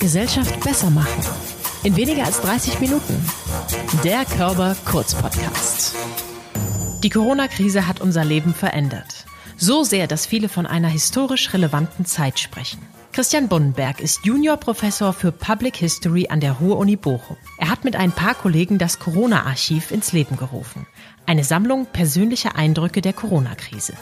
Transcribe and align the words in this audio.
Gesellschaft 0.00 0.60
besser 0.60 0.90
machen. 0.90 1.24
In 1.82 1.96
weniger 1.96 2.24
als 2.24 2.40
30 2.40 2.80
Minuten. 2.80 3.14
Der 4.04 4.24
Körper 4.24 4.76
Kurz 4.84 5.14
Podcast. 5.14 5.94
Die 7.02 7.10
Corona-Krise 7.10 7.86
hat 7.86 8.00
unser 8.00 8.24
Leben 8.24 8.54
verändert. 8.54 9.26
So 9.56 9.84
sehr, 9.84 10.06
dass 10.06 10.26
viele 10.26 10.48
von 10.48 10.66
einer 10.66 10.88
historisch 10.88 11.52
relevanten 11.52 12.04
Zeit 12.04 12.38
sprechen. 12.38 12.80
Christian 13.12 13.48
Bunnenberg 13.48 14.00
ist 14.00 14.26
Juniorprofessor 14.26 15.14
für 15.14 15.32
Public 15.32 15.76
History 15.76 16.28
an 16.28 16.40
der 16.40 16.52
Ruhr-Uni 16.52 16.96
Bochum. 16.96 17.36
Er 17.58 17.70
hat 17.70 17.82
mit 17.82 17.96
ein 17.96 18.12
paar 18.12 18.34
Kollegen 18.34 18.76
das 18.76 18.98
Corona-Archiv 18.98 19.90
ins 19.90 20.12
Leben 20.12 20.36
gerufen. 20.36 20.86
Eine 21.24 21.42
Sammlung 21.42 21.86
persönlicher 21.86 22.56
Eindrücke 22.56 23.00
der 23.00 23.14
Corona-Krise. 23.14 23.94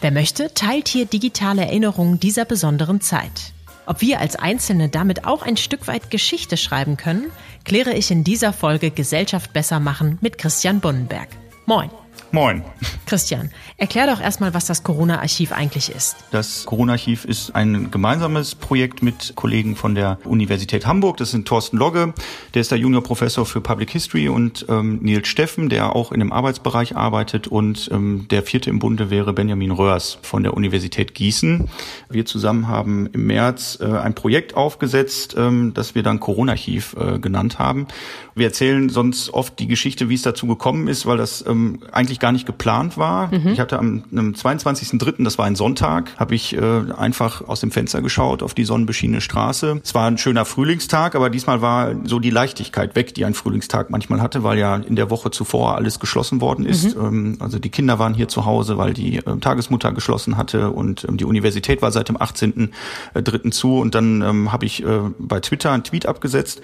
Wer 0.00 0.12
möchte, 0.12 0.54
teilt 0.54 0.86
hier 0.86 1.06
digitale 1.06 1.62
Erinnerungen 1.62 2.20
dieser 2.20 2.44
besonderen 2.44 3.00
Zeit. 3.00 3.52
Ob 3.90 4.02
wir 4.02 4.20
als 4.20 4.36
Einzelne 4.36 4.88
damit 4.88 5.24
auch 5.24 5.42
ein 5.42 5.56
Stück 5.56 5.88
weit 5.88 6.12
Geschichte 6.12 6.56
schreiben 6.56 6.96
können, 6.96 7.32
kläre 7.64 7.92
ich 7.92 8.12
in 8.12 8.22
dieser 8.22 8.52
Folge 8.52 8.92
Gesellschaft 8.92 9.52
besser 9.52 9.80
machen 9.80 10.16
mit 10.20 10.38
Christian 10.38 10.78
Bunnenberg. 10.78 11.26
Moin. 11.66 11.90
Moin. 12.32 12.62
Christian, 13.06 13.50
erklär 13.76 14.06
doch 14.06 14.20
erstmal, 14.20 14.54
was 14.54 14.64
das 14.64 14.84
Corona-Archiv 14.84 15.50
eigentlich 15.50 15.90
ist. 15.90 16.16
Das 16.30 16.64
Corona-Archiv 16.64 17.24
ist 17.24 17.56
ein 17.56 17.90
gemeinsames 17.90 18.54
Projekt 18.54 19.02
mit 19.02 19.32
Kollegen 19.34 19.74
von 19.74 19.96
der 19.96 20.18
Universität 20.24 20.86
Hamburg. 20.86 21.16
Das 21.16 21.32
sind 21.32 21.48
Thorsten 21.48 21.76
Logge, 21.76 22.14
der 22.54 22.60
ist 22.60 22.70
der 22.70 22.78
Juniorprofessor 22.78 23.46
für 23.46 23.60
Public 23.60 23.90
History 23.90 24.28
und 24.28 24.64
ähm, 24.68 25.00
Nils 25.02 25.26
Steffen, 25.26 25.68
der 25.68 25.96
auch 25.96 26.12
in 26.12 26.20
dem 26.20 26.32
Arbeitsbereich 26.32 26.94
arbeitet 26.94 27.48
und 27.48 27.88
ähm, 27.92 28.26
der 28.30 28.44
vierte 28.44 28.70
im 28.70 28.78
Bunde 28.78 29.10
wäre 29.10 29.32
Benjamin 29.32 29.72
Röhrs 29.72 30.18
von 30.22 30.44
der 30.44 30.54
Universität 30.54 31.14
Gießen. 31.14 31.68
Wir 32.08 32.26
zusammen 32.26 32.68
haben 32.68 33.08
im 33.12 33.26
März 33.26 33.78
äh, 33.80 33.86
ein 33.86 34.14
Projekt 34.14 34.56
aufgesetzt, 34.56 35.34
ähm, 35.36 35.74
das 35.74 35.96
wir 35.96 36.04
dann 36.04 36.20
Corona-Archiv 36.20 36.94
äh, 36.96 37.18
genannt 37.18 37.58
haben. 37.58 37.88
Wir 38.36 38.46
erzählen 38.46 38.88
sonst 38.88 39.34
oft 39.34 39.58
die 39.58 39.66
Geschichte, 39.66 40.08
wie 40.08 40.14
es 40.14 40.22
dazu 40.22 40.46
gekommen 40.46 40.86
ist, 40.86 41.06
weil 41.06 41.16
das 41.16 41.44
ähm, 41.46 41.80
eigentlich 42.00 42.18
gar 42.18 42.32
nicht 42.32 42.46
geplant 42.46 42.96
war. 42.96 43.32
Mhm. 43.32 43.48
Ich 43.48 43.60
hatte 43.60 43.78
am, 43.78 44.02
am 44.16 44.32
22.03., 44.32 45.22
das 45.22 45.38
war 45.38 45.44
ein 45.44 45.54
Sonntag, 45.54 46.16
habe 46.16 46.34
ich 46.34 46.56
äh, 46.56 46.82
einfach 46.96 47.46
aus 47.46 47.60
dem 47.60 47.70
Fenster 47.70 48.00
geschaut 48.02 48.42
auf 48.42 48.54
die 48.54 48.64
sonnenbeschienene 48.64 49.20
Straße. 49.20 49.80
Es 49.84 49.94
war 49.94 50.06
ein 50.06 50.18
schöner 50.18 50.44
Frühlingstag, 50.44 51.14
aber 51.14 51.30
diesmal 51.30 51.60
war 51.60 51.94
so 52.04 52.18
die 52.18 52.30
Leichtigkeit 52.30 52.96
weg, 52.96 53.14
die 53.14 53.24
ein 53.24 53.34
Frühlingstag 53.34 53.90
manchmal 53.90 54.20
hatte, 54.20 54.42
weil 54.42 54.58
ja 54.58 54.76
in 54.76 54.96
der 54.96 55.10
Woche 55.10 55.30
zuvor 55.30 55.76
alles 55.76 56.00
geschlossen 56.00 56.40
worden 56.40 56.64
ist. 56.64 56.96
Mhm. 56.96 57.04
Ähm, 57.04 57.36
also 57.40 57.58
die 57.58 57.70
Kinder 57.70 57.98
waren 57.98 58.14
hier 58.14 58.28
zu 58.28 58.46
Hause, 58.46 58.78
weil 58.78 58.94
die 58.94 59.18
äh, 59.18 59.36
Tagesmutter 59.38 59.92
geschlossen 59.92 60.36
hatte 60.36 60.70
und 60.70 61.04
ähm, 61.08 61.18
die 61.18 61.24
Universität 61.24 61.82
war 61.82 61.92
seit 61.92 62.08
dem 62.08 62.16
18.03. 62.16 62.70
Äh, 63.14 63.50
zu 63.50 63.78
und 63.78 63.94
dann 63.94 64.22
ähm, 64.22 64.52
habe 64.52 64.64
ich 64.64 64.82
äh, 64.82 65.00
bei 65.18 65.40
Twitter 65.40 65.72
einen 65.72 65.84
Tweet 65.84 66.06
abgesetzt, 66.06 66.62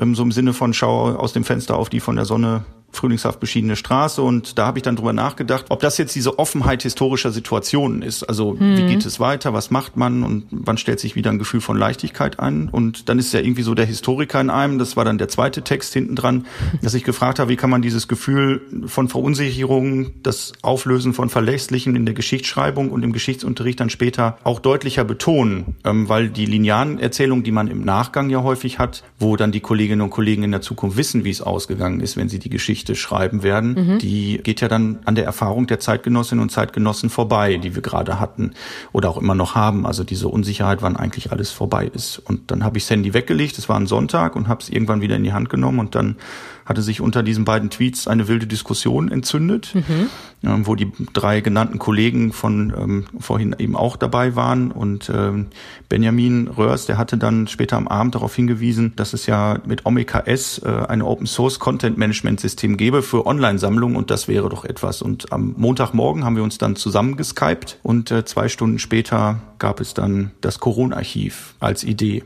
ähm, 0.00 0.14
so 0.14 0.22
im 0.22 0.32
Sinne 0.32 0.52
von 0.52 0.74
schau 0.74 1.10
aus 1.14 1.32
dem 1.32 1.44
Fenster 1.44 1.76
auf 1.76 1.88
die 1.88 2.00
von 2.00 2.16
der 2.16 2.24
Sonne 2.24 2.64
frühlingshaft 2.92 3.40
beschiedene 3.40 3.76
Straße 3.76 4.22
und 4.22 4.58
da 4.58 4.66
habe 4.66 4.78
ich 4.78 4.82
dann 4.82 4.96
drüber 4.96 5.12
nachgedacht, 5.12 5.66
ob 5.70 5.80
das 5.80 5.98
jetzt 5.98 6.14
diese 6.14 6.38
Offenheit 6.38 6.82
historischer 6.82 7.32
Situationen 7.32 8.02
ist. 8.02 8.22
Also 8.22 8.52
mhm. 8.52 8.76
wie 8.76 8.86
geht 8.86 9.04
es 9.04 9.18
weiter, 9.18 9.52
was 9.52 9.70
macht 9.70 9.96
man 9.96 10.22
und 10.22 10.46
wann 10.50 10.76
stellt 10.76 11.00
sich 11.00 11.16
wieder 11.16 11.30
ein 11.30 11.38
Gefühl 11.38 11.60
von 11.60 11.76
Leichtigkeit 11.76 12.38
ein? 12.38 12.68
Und 12.68 13.08
dann 13.08 13.18
ist 13.18 13.32
ja 13.32 13.40
irgendwie 13.40 13.62
so 13.62 13.74
der 13.74 13.86
Historiker 13.86 14.40
in 14.40 14.50
einem, 14.50 14.78
das 14.78 14.96
war 14.96 15.04
dann 15.04 15.18
der 15.18 15.28
zweite 15.28 15.62
Text 15.62 15.92
hinten 15.92 16.16
dran, 16.16 16.46
dass 16.82 16.94
ich 16.94 17.04
gefragt 17.04 17.38
habe, 17.38 17.50
wie 17.50 17.56
kann 17.56 17.70
man 17.70 17.82
dieses 17.82 18.08
Gefühl 18.08 18.60
von 18.86 19.08
Verunsicherung, 19.08 20.12
das 20.22 20.52
Auflösen 20.62 21.14
von 21.14 21.30
Verlässlichen 21.30 21.96
in 21.96 22.04
der 22.04 22.14
Geschichtsschreibung 22.14 22.90
und 22.90 23.02
im 23.02 23.12
Geschichtsunterricht 23.12 23.80
dann 23.80 23.90
später 23.90 24.38
auch 24.44 24.60
deutlicher 24.60 25.04
betonen, 25.04 25.76
ähm, 25.84 26.08
weil 26.08 26.28
die 26.28 26.46
linearen 26.46 26.98
Erzählungen, 26.98 27.44
die 27.44 27.52
man 27.52 27.68
im 27.68 27.84
Nachgang 27.84 28.30
ja 28.30 28.42
häufig 28.42 28.78
hat, 28.78 29.02
wo 29.18 29.36
dann 29.36 29.52
die 29.52 29.60
Kolleginnen 29.60 30.02
und 30.02 30.10
Kollegen 30.10 30.42
in 30.42 30.50
der 30.50 30.60
Zukunft 30.60 30.96
wissen, 30.96 31.24
wie 31.24 31.30
es 31.30 31.40
ausgegangen 31.40 32.00
ist, 32.00 32.16
wenn 32.16 32.28
sie 32.28 32.38
die 32.38 32.50
Geschichte 32.50 32.81
Geschichte 32.82 32.96
schreiben 32.96 33.42
werden, 33.42 33.74
mhm. 33.74 33.98
die 33.98 34.40
geht 34.42 34.60
ja 34.60 34.68
dann 34.68 34.98
an 35.04 35.14
der 35.14 35.24
Erfahrung 35.24 35.66
der 35.66 35.78
Zeitgenossinnen 35.78 36.42
und 36.42 36.50
Zeitgenossen 36.50 37.10
vorbei, 37.10 37.56
die 37.56 37.74
wir 37.74 37.82
gerade 37.82 38.18
hatten 38.18 38.54
oder 38.92 39.08
auch 39.08 39.18
immer 39.18 39.34
noch 39.34 39.54
haben. 39.54 39.86
Also 39.86 40.02
diese 40.02 40.28
Unsicherheit, 40.28 40.82
wann 40.82 40.96
eigentlich 40.96 41.30
alles 41.30 41.50
vorbei 41.50 41.90
ist. 41.94 42.18
Und 42.18 42.50
dann 42.50 42.64
habe 42.64 42.78
ich 42.78 42.84
das 42.84 42.90
Handy 42.90 43.14
weggelegt, 43.14 43.56
es 43.58 43.68
war 43.68 43.78
ein 43.78 43.86
Sonntag 43.86 44.34
und 44.34 44.48
habe 44.48 44.62
es 44.62 44.68
irgendwann 44.68 45.00
wieder 45.00 45.16
in 45.16 45.22
die 45.22 45.32
Hand 45.32 45.48
genommen 45.48 45.78
und 45.78 45.94
dann 45.94 46.16
hatte 46.64 46.82
sich 46.82 47.00
unter 47.00 47.22
diesen 47.22 47.44
beiden 47.44 47.70
Tweets 47.70 48.06
eine 48.06 48.28
wilde 48.28 48.46
Diskussion 48.46 49.10
entzündet, 49.10 49.74
mhm. 49.74 50.08
ähm, 50.44 50.66
wo 50.66 50.74
die 50.74 50.90
drei 51.12 51.40
genannten 51.40 51.78
Kollegen 51.78 52.32
von 52.32 52.72
ähm, 52.76 53.04
vorhin 53.18 53.54
eben 53.58 53.76
auch 53.76 53.96
dabei 53.96 54.36
waren. 54.36 54.70
Und 54.70 55.10
ähm, 55.14 55.46
Benjamin 55.88 56.48
Röhrs, 56.48 56.86
der 56.86 56.98
hatte 56.98 57.18
dann 57.18 57.48
später 57.48 57.76
am 57.76 57.88
Abend 57.88 58.14
darauf 58.14 58.34
hingewiesen, 58.34 58.92
dass 58.96 59.12
es 59.12 59.26
ja 59.26 59.58
mit 59.66 59.86
OMKS 59.86 60.58
äh, 60.58 60.68
ein 60.88 61.02
Open 61.02 61.26
Source 61.26 61.58
Content 61.58 61.98
Management 61.98 62.40
System 62.40 62.76
gäbe 62.76 63.02
für 63.02 63.26
Online-Sammlungen 63.26 63.96
und 63.96 64.10
das 64.10 64.28
wäre 64.28 64.48
doch 64.48 64.64
etwas. 64.64 65.02
Und 65.02 65.32
am 65.32 65.54
Montagmorgen 65.56 66.24
haben 66.24 66.36
wir 66.36 66.42
uns 66.42 66.58
dann 66.58 66.76
zusammengeskypt 66.76 67.78
und 67.82 68.10
äh, 68.10 68.24
zwei 68.24 68.48
Stunden 68.48 68.78
später 68.78 69.40
gab 69.58 69.80
es 69.80 69.94
dann 69.94 70.32
das 70.40 70.58
Corona-Archiv 70.58 71.54
als 71.60 71.84
Idee. 71.84 72.22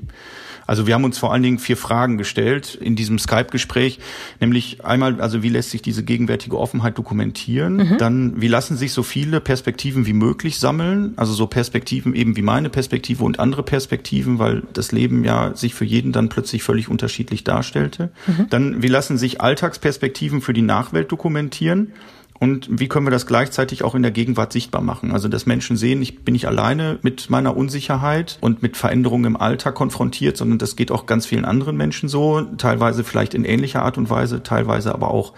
Also 0.67 0.87
wir 0.87 0.95
haben 0.95 1.05
uns 1.05 1.19
vor 1.19 1.33
allen 1.33 1.43
Dingen 1.43 1.59
vier 1.59 1.77
Fragen 1.77 2.19
gestellt 2.19 2.75
in 2.75 2.97
diesem 2.97 3.19
Skype-Gespräch, 3.19 4.01
nämlich 4.41 4.85
einmal, 4.85 5.21
also 5.21 5.43
wie 5.43 5.49
lässt 5.49 5.71
sich 5.71 5.83
diese 5.83 6.03
gegenwärtige 6.03 6.59
Offenheit 6.59 6.99
dokumentieren? 6.99 7.77
Mhm. 7.77 7.99
Dann, 7.99 8.41
wie 8.41 8.49
lassen 8.49 8.77
sich 8.77 8.93
so 8.93 9.03
viele 9.03 9.41
Perspektiven 9.41 10.07
wie 10.07 10.13
möglich 10.13 10.59
sammeln? 10.59 11.15
Also 11.17 11.33
so 11.33 11.47
Perspektiven 11.47 12.15
eben 12.15 12.37
wie 12.37 12.43
meine 12.43 12.69
Perspektive 12.69 13.25
und 13.25 13.39
andere 13.39 13.63
Perspektiven, 13.63 14.39
weil 14.39 14.63
das 14.73 14.93
Leben 14.93 15.25
ja 15.25 15.55
sich 15.55 15.75
für 15.75 15.85
jeden 15.85 16.13
dann 16.13 16.29
plötzlich 16.29 16.63
völlig 16.63 16.89
unterschiedlich 16.89 17.45
darstellte. 17.45 18.11
Mhm. 18.27 18.47
Dann, 18.51 18.83
wie 18.83 18.89
lassen 18.89 19.19
sich 19.19 19.41
Alltagsperspektiven 19.41 20.41
für 20.41 20.53
die 20.53 20.63
Nachwelt 20.63 21.13
dokumentieren? 21.13 21.93
Und 22.39 22.69
wie 22.71 22.89
können 22.89 23.07
wir 23.07 23.11
das 23.11 23.27
gleichzeitig 23.27 23.83
auch 23.83 23.95
in 23.95 24.03
der 24.03 24.11
Gegenwart 24.11 24.53
sichtbar 24.53 24.83
machen? 24.83 25.13
Also, 25.13 25.29
dass 25.29 25.47
Menschen 25.47 25.77
sehen, 25.77 26.03
ich 26.03 26.25
bin 26.25 26.33
nicht 26.33 26.47
alleine 26.47 26.99
mit 27.03 27.31
meiner 27.31 27.57
Unsicherheit 27.57 28.39
und 28.41 28.63
mit 28.63 28.77
Veränderungen 28.77 29.25
im 29.25 29.37
Alltag 29.37 29.75
konfrontiert, 29.75 30.37
sondern 30.37 30.59
das 30.59 30.77
geht 30.77 30.91
auch 30.91 31.07
ganz 31.07 31.27
vielen 31.27 31.45
anderen 31.45 31.77
Menschen 31.77 32.09
so, 32.09 32.43
teilweise 32.59 33.05
vielleicht 33.05 33.35
in 33.35 33.45
ähnlicher 33.45 33.83
Art 33.83 33.99
und 33.99 34.11
Weise, 34.11 34.43
teilweise 34.43 34.95
aber 34.95 35.11
auch 35.11 35.33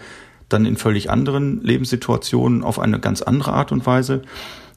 dann 0.49 0.65
in 0.65 0.77
völlig 0.77 1.09
anderen 1.09 1.61
Lebenssituationen 1.61 2.63
auf 2.63 2.79
eine 2.79 2.99
ganz 2.99 3.21
andere 3.21 3.53
Art 3.53 3.71
und 3.71 3.85
Weise. 3.85 4.23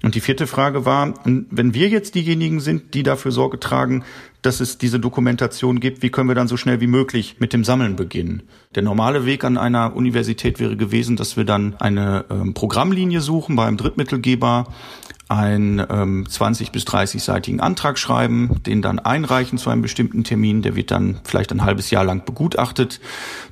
Und 0.02 0.16
die 0.16 0.20
vierte 0.20 0.46
Frage 0.46 0.84
war, 0.84 1.14
wenn 1.24 1.74
wir 1.74 1.88
jetzt 1.88 2.14
diejenigen 2.16 2.60
sind, 2.60 2.94
die 2.94 3.04
dafür 3.04 3.30
Sorge 3.30 3.60
tragen, 3.60 4.04
dass 4.42 4.60
es 4.60 4.76
diese 4.76 4.98
Dokumentation 4.98 5.78
gibt, 5.78 6.02
wie 6.02 6.10
können 6.10 6.28
wir 6.28 6.34
dann 6.34 6.48
so 6.48 6.56
schnell 6.56 6.80
wie 6.80 6.88
möglich 6.88 7.36
mit 7.38 7.52
dem 7.52 7.62
Sammeln 7.62 7.94
beginnen? 7.94 8.42
Der 8.74 8.82
normale 8.82 9.24
Weg 9.24 9.44
an 9.44 9.56
einer 9.56 9.94
Universität 9.94 10.58
wäre 10.58 10.76
gewesen, 10.76 11.16
dass 11.16 11.36
wir 11.36 11.44
dann 11.44 11.76
eine 11.78 12.24
ähm, 12.28 12.52
Programmlinie 12.52 13.20
suchen 13.20 13.54
beim 13.54 13.76
Drittmittelgeber, 13.76 14.66
einen 15.36 15.84
ähm, 15.90 16.26
20 16.28 16.72
bis 16.72 16.84
30-seitigen 16.84 17.60
Antrag 17.60 17.98
schreiben, 17.98 18.62
den 18.66 18.82
dann 18.82 18.98
einreichen 18.98 19.58
zu 19.58 19.70
einem 19.70 19.82
bestimmten 19.82 20.24
Termin. 20.24 20.62
Der 20.62 20.76
wird 20.76 20.90
dann 20.90 21.20
vielleicht 21.24 21.52
ein 21.52 21.64
halbes 21.64 21.90
Jahr 21.90 22.04
lang 22.04 22.24
begutachtet. 22.24 23.00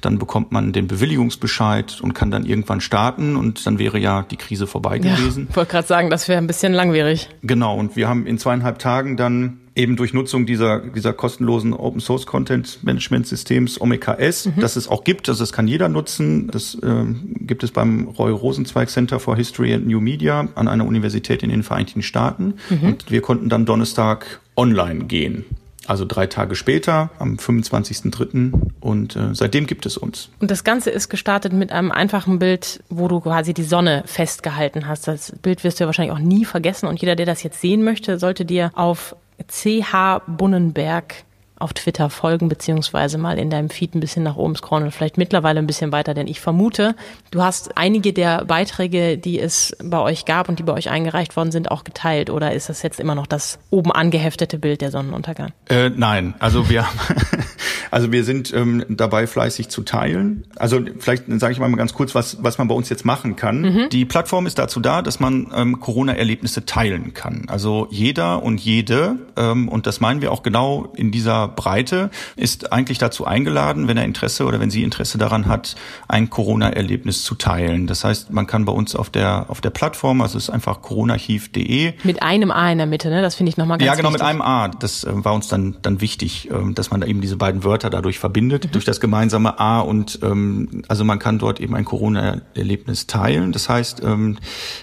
Dann 0.01 0.19
bekommt 0.19 0.53
man 0.53 0.73
den 0.73 0.87
Bewilligungsbescheid 0.87 2.01
und 2.01 2.15
kann 2.15 2.31
dann 2.31 2.45
irgendwann 2.45 2.81
starten 2.81 3.37
und 3.37 3.67
dann 3.67 3.79
wäre 3.79 3.99
ja 3.99 4.23
die 4.23 4.37
Krise 4.37 4.67
vorbei 4.67 4.99
gewesen. 4.99 5.47
Ich 5.51 5.57
wollte 5.57 5.73
gerade 5.73 5.87
sagen, 5.87 6.11
das 6.11 6.29
wäre 6.29 6.39
ein 6.39 6.47
bisschen 6.47 6.73
langwierig. 6.73 7.29
Genau, 7.43 7.77
und 7.77 7.97
wir 7.97 8.09
haben 8.09 8.27
in 8.27 8.39
zweieinhalb 8.39 8.79
Tagen 8.79 9.17
dann 9.17 9.61
eben 9.75 9.97
durch 9.97 10.13
Nutzung 10.13 10.47
dieser, 10.47 10.81
dieser 10.81 11.13
kostenlosen 11.13 11.73
Open 11.73 12.01
Source 12.01 12.27
Content 12.27 12.83
Management 12.83 13.27
Systems 13.27 13.81
OMKS, 13.81 14.47
mhm. 14.47 14.61
das 14.61 14.77
es 14.77 14.89
auch 14.89 15.05
gibt, 15.05 15.29
also 15.29 15.43
das 15.43 15.53
kann 15.53 15.69
jeder 15.69 15.89
nutzen. 15.89 16.49
Das 16.49 16.75
äh, 16.75 17.05
gibt 17.41 17.63
es 17.63 17.71
beim 17.71 18.09
Roy 18.09 18.33
Rosenzweig 18.33 18.89
Center 18.91 19.21
for 19.21 19.37
History 19.37 19.73
and 19.73 19.87
New 19.87 20.01
Media 20.01 20.49
an 20.55 20.69
einer 20.69 20.87
Universität 20.87 21.43
in 21.43 21.51
den 21.51 21.63
Vereinigten 21.63 22.03
Staaten. 22.03 22.55
Mhm. 22.69 22.89
Und 22.89 23.11
wir 23.11 23.23
konnten 23.23 23.49
dann 23.49 23.67
Donnerstag 23.67 24.41
online 24.57 25.05
gehen. 25.05 25.45
Also 25.87 26.05
drei 26.05 26.27
Tage 26.27 26.55
später, 26.55 27.11
am 27.19 27.37
25.03. 27.37 28.53
Und 28.81 29.17
äh, 29.17 29.35
seitdem 29.35 29.67
gibt 29.67 29.87
es 29.87 29.97
uns. 29.97 30.31
Und 30.39 30.51
das 30.51 30.63
Ganze 30.63 30.91
ist 30.91 31.09
gestartet 31.09 31.53
mit 31.53 31.73
einem 31.73 31.91
einfachen 31.91 32.39
Bild, 32.39 32.85
wo 32.91 33.09
du 33.09 33.21
quasi 33.21 33.55
die 33.55 33.63
Sonne 33.65 34.05
festgehalten 34.07 34.87
hast. 34.87 35.09
Das 35.09 35.33
Bild 35.43 35.65
wirst 35.65 35.81
du 35.81 35.85
ja 35.85 35.87
wahrscheinlich 35.87 36.15
auch 36.15 36.21
nie 36.21 36.45
vergessen. 36.45 36.87
Und 36.87 37.01
jeder, 37.01 37.17
der 37.17 37.27
das 37.27 37.43
jetzt 37.43 37.61
sehen 37.61 37.83
möchte, 37.83 38.19
sollte 38.19 38.45
dir 38.45 38.71
auf 38.75 39.17
CH 39.49 40.23
Bunnenberg 40.27 41.25
auf 41.61 41.73
Twitter 41.75 42.11
folgen, 42.11 42.49
beziehungsweise 42.49 43.19
mal 43.19 43.39
in 43.39 43.51
deinem 43.51 43.71
Feed 43.71 43.95
ein 43.95 44.01
bisschen 44.01 44.23
nach 44.23 44.37
oben 44.37 44.57
scrollen 44.57 44.87
und 44.87 44.93
vielleicht 44.93 45.19
mittlerweile 45.19 45.61
ein 45.61 45.67
bisschen 45.67 45.93
weiter, 45.93 46.15
denn 46.15 46.27
ich 46.27 46.41
vermute, 46.41 46.97
du 47.31 47.43
hast 47.43 47.77
einige 47.77 48.13
der 48.13 48.45
Beiträge, 48.45 49.19
die 49.19 49.39
es 49.39 49.77
bei 49.83 49.99
euch 49.99 50.25
gab 50.25 50.49
und 50.49 50.59
die 50.59 50.63
bei 50.63 50.73
euch 50.73 50.91
eingereicht 50.91 51.37
worden 51.37 51.53
sind, 51.53 51.71
auch 51.71 51.85
geteilt 51.85 52.31
oder 52.31 52.53
ist 52.53 52.69
das 52.69 52.83
jetzt 52.83 52.99
immer 52.99 53.15
noch 53.15 53.27
das 53.27 53.59
oben 53.71 53.93
angeheftete 53.93 54.59
Bild 54.59 54.81
der 54.81 54.91
Sonnenuntergang? 54.91 55.53
Äh, 55.69 55.91
nein, 55.91 56.35
also 56.39 56.69
wir 56.69 56.87
haben 56.87 56.99
Also 57.91 58.13
wir 58.13 58.25
sind 58.25 58.53
ähm, 58.55 58.85
dabei 58.89 59.27
fleißig 59.27 59.69
zu 59.69 59.83
teilen. 59.83 60.45
Also 60.57 60.81
vielleicht 60.99 61.25
sage 61.41 61.53
ich 61.53 61.59
mal 61.59 61.71
ganz 61.73 61.93
kurz, 61.93 62.15
was, 62.15 62.43
was 62.43 62.59
man 62.59 62.69
bei 62.69 62.75
uns 62.75 62.89
jetzt 62.89 63.05
machen 63.05 63.37
kann. 63.37 63.63
Mhm. 63.63 63.89
Die 63.91 64.05
Plattform 64.05 64.47
ist 64.47 64.59
dazu 64.59 64.81
da, 64.81 65.03
dass 65.03 65.21
man 65.21 65.51
ähm, 65.55 65.81
Corona-Erlebnisse 65.81 66.67
teilen 66.67 67.15
kann. 67.15 67.45
Also 67.49 67.89
jeder 67.91 68.43
und 68.43 68.61
jede, 68.61 69.17
ähm, 69.37 69.69
und 69.69 69.87
das 69.87 70.01
meinen 70.01 70.23
wir 70.23 70.33
auch 70.33 70.43
genau 70.43 70.93
in 70.95 71.11
dieser 71.11 71.49
Breite, 71.51 72.11
ist 72.37 72.73
eigentlich 72.73 72.99
dazu 72.99 73.27
eingeladen, 73.27 73.89
wenn 73.89 73.97
er 73.97 74.05
Interesse 74.05 74.45
oder 74.45 74.61
wenn 74.61 74.71
sie 74.71 74.83
Interesse 74.83 75.19
daran 75.19 75.47
hat, 75.47 75.77
ein 76.09 76.31
Corona-Erlebnis 76.31 77.25
zu 77.25 77.35
teilen. 77.35 77.87
Das 77.87 78.05
heißt, 78.05 78.33
man 78.33 78.47
kann 78.47 78.65
bei 78.65 78.73
uns 78.73 78.95
auf 78.95 79.11
der 79.11 79.47
auf 79.49 79.61
der 79.61 79.71
Plattform, 79.71 80.21
also 80.21 80.39
es 80.39 80.45
ist 80.45 80.51
einfach 80.51 80.83
coronaarchiv.de. 80.83 81.95
Mit 82.05 82.23
einem 82.23 82.51
A 82.51 82.71
in 82.71 82.79
der 82.79 82.87
Mitte, 82.87 83.11
ne? 83.11 83.23
Das 83.23 83.35
finde 83.35 83.51
ich 83.51 83.57
nochmal 83.57 83.79
ganz 83.79 83.87
Ja, 83.87 83.95
genau, 83.95 84.09
wichtig. 84.09 84.23
mit 84.23 84.29
einem 84.29 84.43
A. 84.43 84.69
Das 84.69 85.05
äh, 85.05 85.11
war 85.13 85.35
uns 85.35 85.49
dann 85.49 85.77
dann 85.83 86.01
wichtig, 86.01 86.51
äh, 86.51 86.73
dass 86.73 86.91
man 86.91 87.01
da 87.01 87.07
eben 87.07 87.21
diese 87.21 87.37
beiden 87.37 87.65
Wörter 87.65 87.91
dadurch 87.91 88.19
verbindet, 88.19 88.67
mhm. 88.67 88.73
durch 88.73 88.85
das 88.85 89.01
gemeinsame 89.01 89.59
A 89.59 89.81
und 89.81 90.21
ähm, 90.23 90.83
also 90.89 91.05
man 91.05 91.19
kann 91.19 91.39
dort 91.39 91.61
eben 91.61 91.75
ein 91.75 91.85
Corona-Erlebnis 91.85 93.07
teilen. 93.07 93.53
Das 93.53 93.69
heißt, 93.69 94.03
ähm, 94.05 94.39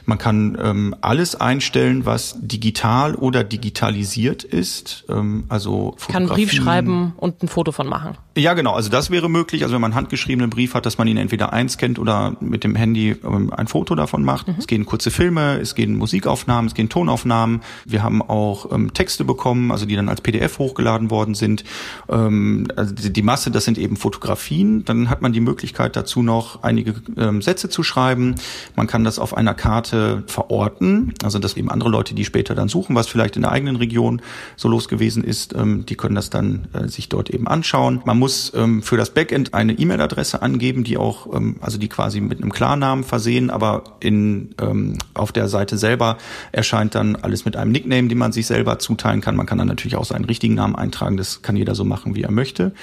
man 0.06 0.18
kann 0.18 0.58
ähm, 0.62 0.96
alles 1.02 1.36
einstellen, 1.36 2.06
was 2.06 2.36
digital 2.40 3.16
oder 3.16 3.44
digitalisiert 3.44 4.44
ist. 4.44 5.06
Ähm, 5.10 5.46
also 5.50 5.96
Brief 6.08 6.52
schreiben 6.58 7.14
und 7.18 7.44
ein 7.44 7.48
Foto 7.48 7.72
von 7.72 7.88
machen. 7.88 8.18
Ja, 8.38 8.54
genau. 8.54 8.74
Also 8.74 8.90
das 8.90 9.10
wäre 9.10 9.30
möglich. 9.30 9.64
Also 9.64 9.74
wenn 9.74 9.82
man 9.82 9.92
einen 9.92 9.98
handgeschriebenen 9.98 10.50
Brief 10.50 10.74
hat, 10.74 10.86
dass 10.86 10.98
man 10.98 11.08
ihn 11.08 11.18
entweder 11.18 11.54
einscannt 11.54 12.00
oder 12.00 12.36
mit 12.40 12.64
dem 12.64 12.76
Handy 12.76 13.16
ähm, 13.24 13.52
ein 13.52 13.68
Foto 13.68 13.96
davon 13.96 14.24
macht. 14.24 14.48
Mhm. 14.48 14.56
Es 14.60 14.68
gehen 14.68 14.86
kurze 14.86 15.12
Filme, 15.12 15.60
es 15.60 15.76
gehen 15.76 15.96
Musikaufnahmen, 15.96 16.68
es 16.68 16.74
gehen 16.74 16.90
Tonaufnahmen. 16.90 17.62
Wir 17.86 18.04
haben 18.04 18.22
auch 18.22 18.72
ähm, 18.72 18.94
Texte 18.94 19.24
bekommen, 19.24 19.72
also 19.72 19.86
die 19.86 19.96
dann 19.96 20.10
als 20.10 20.22
PDF 20.22 20.60
hochgeladen 20.60 21.10
worden 21.10 21.34
sind. 21.34 21.64
Ähm, 22.10 22.68
also 22.76 22.94
die 22.94 23.22
Masse, 23.22 23.52
das 23.52 23.66
sind 23.66 23.78
eben 23.78 23.98
Fotografien. 23.98 24.86
Dann 24.86 25.10
hat 25.10 25.22
man 25.22 25.34
die 25.34 25.42
Möglichkeit 25.42 25.96
dazu 25.96 26.22
noch 26.22 26.64
einige 26.64 26.96
ähm, 27.18 27.42
Sätze 27.42 27.70
zu 27.70 27.84
schreiben. 27.84 28.36
Man 28.76 28.88
kann 28.88 29.04
das 29.04 29.20
auf 29.20 29.36
einer 29.36 29.54
Karte 29.54 30.24
verorten, 30.28 31.14
also 31.24 31.40
dass 31.40 31.58
eben 31.58 31.72
andere 31.72 31.90
Leute, 31.90 32.14
die 32.14 32.26
später 32.26 32.56
dann 32.56 32.70
suchen, 32.70 32.96
was 32.96 33.08
vielleicht 33.08 33.36
in 33.36 33.42
der 33.42 33.52
eigenen 33.52 33.78
Region 33.78 34.22
so 34.56 34.68
los 34.68 34.88
gewesen 34.88 35.24
ist, 35.24 35.54
ähm, 35.56 35.86
die 35.86 35.96
können 35.96 36.16
das 36.16 36.30
dann 36.30 36.47
äh, 36.74 36.88
sich 36.88 37.10
dort 37.10 37.30
eben 37.30 37.48
anschauen. 37.48 38.02
Man 38.06 38.18
muss 38.20 38.28
muss 38.28 38.52
ähm, 38.56 38.84
für 38.84 38.98
das 38.98 39.12
Backend 39.12 39.54
eine 39.54 39.72
E-Mail-Adresse 39.72 40.42
angeben, 40.42 40.84
die 40.84 40.98
auch, 40.98 41.34
ähm, 41.34 41.56
also 41.62 41.78
die 41.78 41.88
quasi 41.88 42.20
mit 42.20 42.42
einem 42.42 42.52
Klarnamen 42.52 43.06
versehen, 43.06 43.50
aber 43.50 43.86
in 44.02 44.50
ähm, 44.62 44.98
auf 45.14 45.32
der 45.32 45.48
Seite 45.48 45.78
selber 45.78 46.18
erscheint 46.52 46.94
dann 46.94 47.16
alles 47.16 47.46
mit 47.46 47.56
einem 47.56 47.72
Nickname, 47.72 48.10
den 48.10 48.18
man 48.18 48.34
sich 48.34 48.46
selber 48.46 48.80
zuteilen 48.80 49.22
kann. 49.22 49.38
Man 49.38 49.46
kann 49.46 49.58
dann 49.60 49.68
natürlich 49.70 49.96
auch 49.96 50.04
seinen 50.04 50.26
richtigen 50.26 50.56
Namen 50.56 50.76
eintragen. 50.76 51.16
Das 51.16 51.42
kann 51.42 51.56
jeder 51.56 51.74
so 51.74 51.86
machen, 51.86 52.16
wie 52.16 52.24
er 52.24 52.32
möchte. 52.32 52.74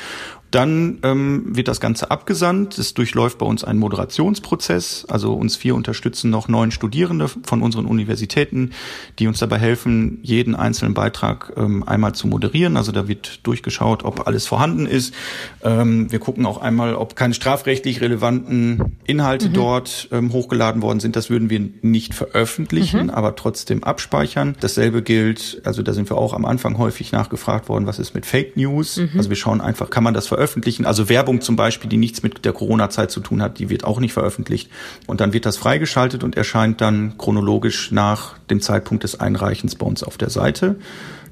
Dann 0.55 0.99
ähm, 1.03 1.57
wird 1.57 1.67
das 1.67 1.81
Ganze 1.81 2.13
abgesandt. 2.13 2.79
Es 2.79 2.95
durchläuft 2.95 3.39
bei 3.39 3.47
uns 3.47 3.65
einen 3.65 3.81
Moderationsprozess. 3.81 5.05
Also 5.09 5.35
uns 5.35 5.57
vier 5.57 5.75
unterstützen 5.75 6.31
noch 6.31 6.47
neun 6.47 6.71
Studierende 6.71 7.27
von 7.27 7.61
unseren 7.61 7.87
Universitäten, 7.87 8.71
die 9.19 9.27
uns 9.27 9.41
dabei 9.41 9.59
helfen, 9.59 10.21
jeden 10.23 10.55
einzelnen 10.55 10.95
Beitrag 10.95 11.53
ähm, 11.57 11.83
einmal 11.83 12.15
zu 12.15 12.29
moderieren. 12.29 12.77
Also 12.77 12.93
da 12.93 13.09
wird 13.09 13.45
durchgeschaut, 13.45 14.05
ob 14.05 14.29
alles 14.29 14.47
vorhanden 14.47 14.87
ist. 14.87 15.13
Ähm, 15.65 16.13
wir 16.13 16.21
gucken 16.21 16.47
auch 16.47 16.59
einmal, 16.59 16.95
ob 16.95 17.17
keine 17.17 17.35
strafrechtlich 17.35 18.01
relevanten 18.01 18.97
Inhalte 19.07 19.49
mhm. 19.49 19.55
dort 19.55 20.09
ähm, 20.13 20.33
hochgeladen 20.33 20.83
worden 20.83 21.01
sind. 21.01 21.17
Das 21.17 21.31
würden 21.31 21.51
wir 21.51 21.69
nicht 21.83 22.15
veröffentlichen, 22.15 23.05
mhm. 23.05 23.11
aber 23.11 23.35
trotzdem 23.35 23.83
abspeichern. 23.83 24.55
Dasselbe 24.61 25.03
gilt, 25.03 25.63
also 25.65 25.83
da 25.83 25.93
sind 25.93 26.09
wir 26.11 26.17
auch 26.17 26.33
am 26.33 26.45
Anfang 26.45 26.79
häufig 26.79 27.11
nachgefragt 27.11 27.69
worden, 27.69 27.89
was 27.89 27.99
ist 27.99 28.15
mit 28.15 28.25
Fake 28.25 28.57
News? 28.57 28.99
Mhm. 28.99 29.11
Also 29.17 29.31
wir 29.31 29.37
schauen 29.37 29.61
einfach, 29.61 29.91
kann 29.91 30.05
man 30.05 30.15
das 30.15 30.29
veröffentlichen? 30.29 30.44
Veröffentlichen. 30.45 30.85
Also 30.85 31.09
Werbung 31.09 31.41
zum 31.41 31.57
Beispiel, 31.57 31.89
die 31.89 31.97
nichts 31.97 32.23
mit 32.23 32.45
der 32.45 32.53
Corona-Zeit 32.53 33.11
zu 33.11 33.21
tun 33.21 33.41
hat, 33.41 33.59
die 33.59 33.71
wird 33.71 33.85
auch 33.85 33.99
nicht 33.99 34.13
veröffentlicht. 34.13 34.71
Und 35.07 35.21
dann 35.21 35.33
wird 35.33 35.47
das 35.47 35.57
freigeschaltet 35.57 36.23
und 36.23 36.37
erscheint 36.37 36.83
dann 36.83 37.17
chronologisch 37.17 37.91
nach 37.93 38.35
dem 38.51 38.61
Zeitpunkt 38.61 39.05
des 39.05 39.19
Einreichens 39.19 39.75
bei 39.75 39.87
uns 39.87 40.03
auf 40.03 40.19
der 40.19 40.29
Seite. 40.29 40.77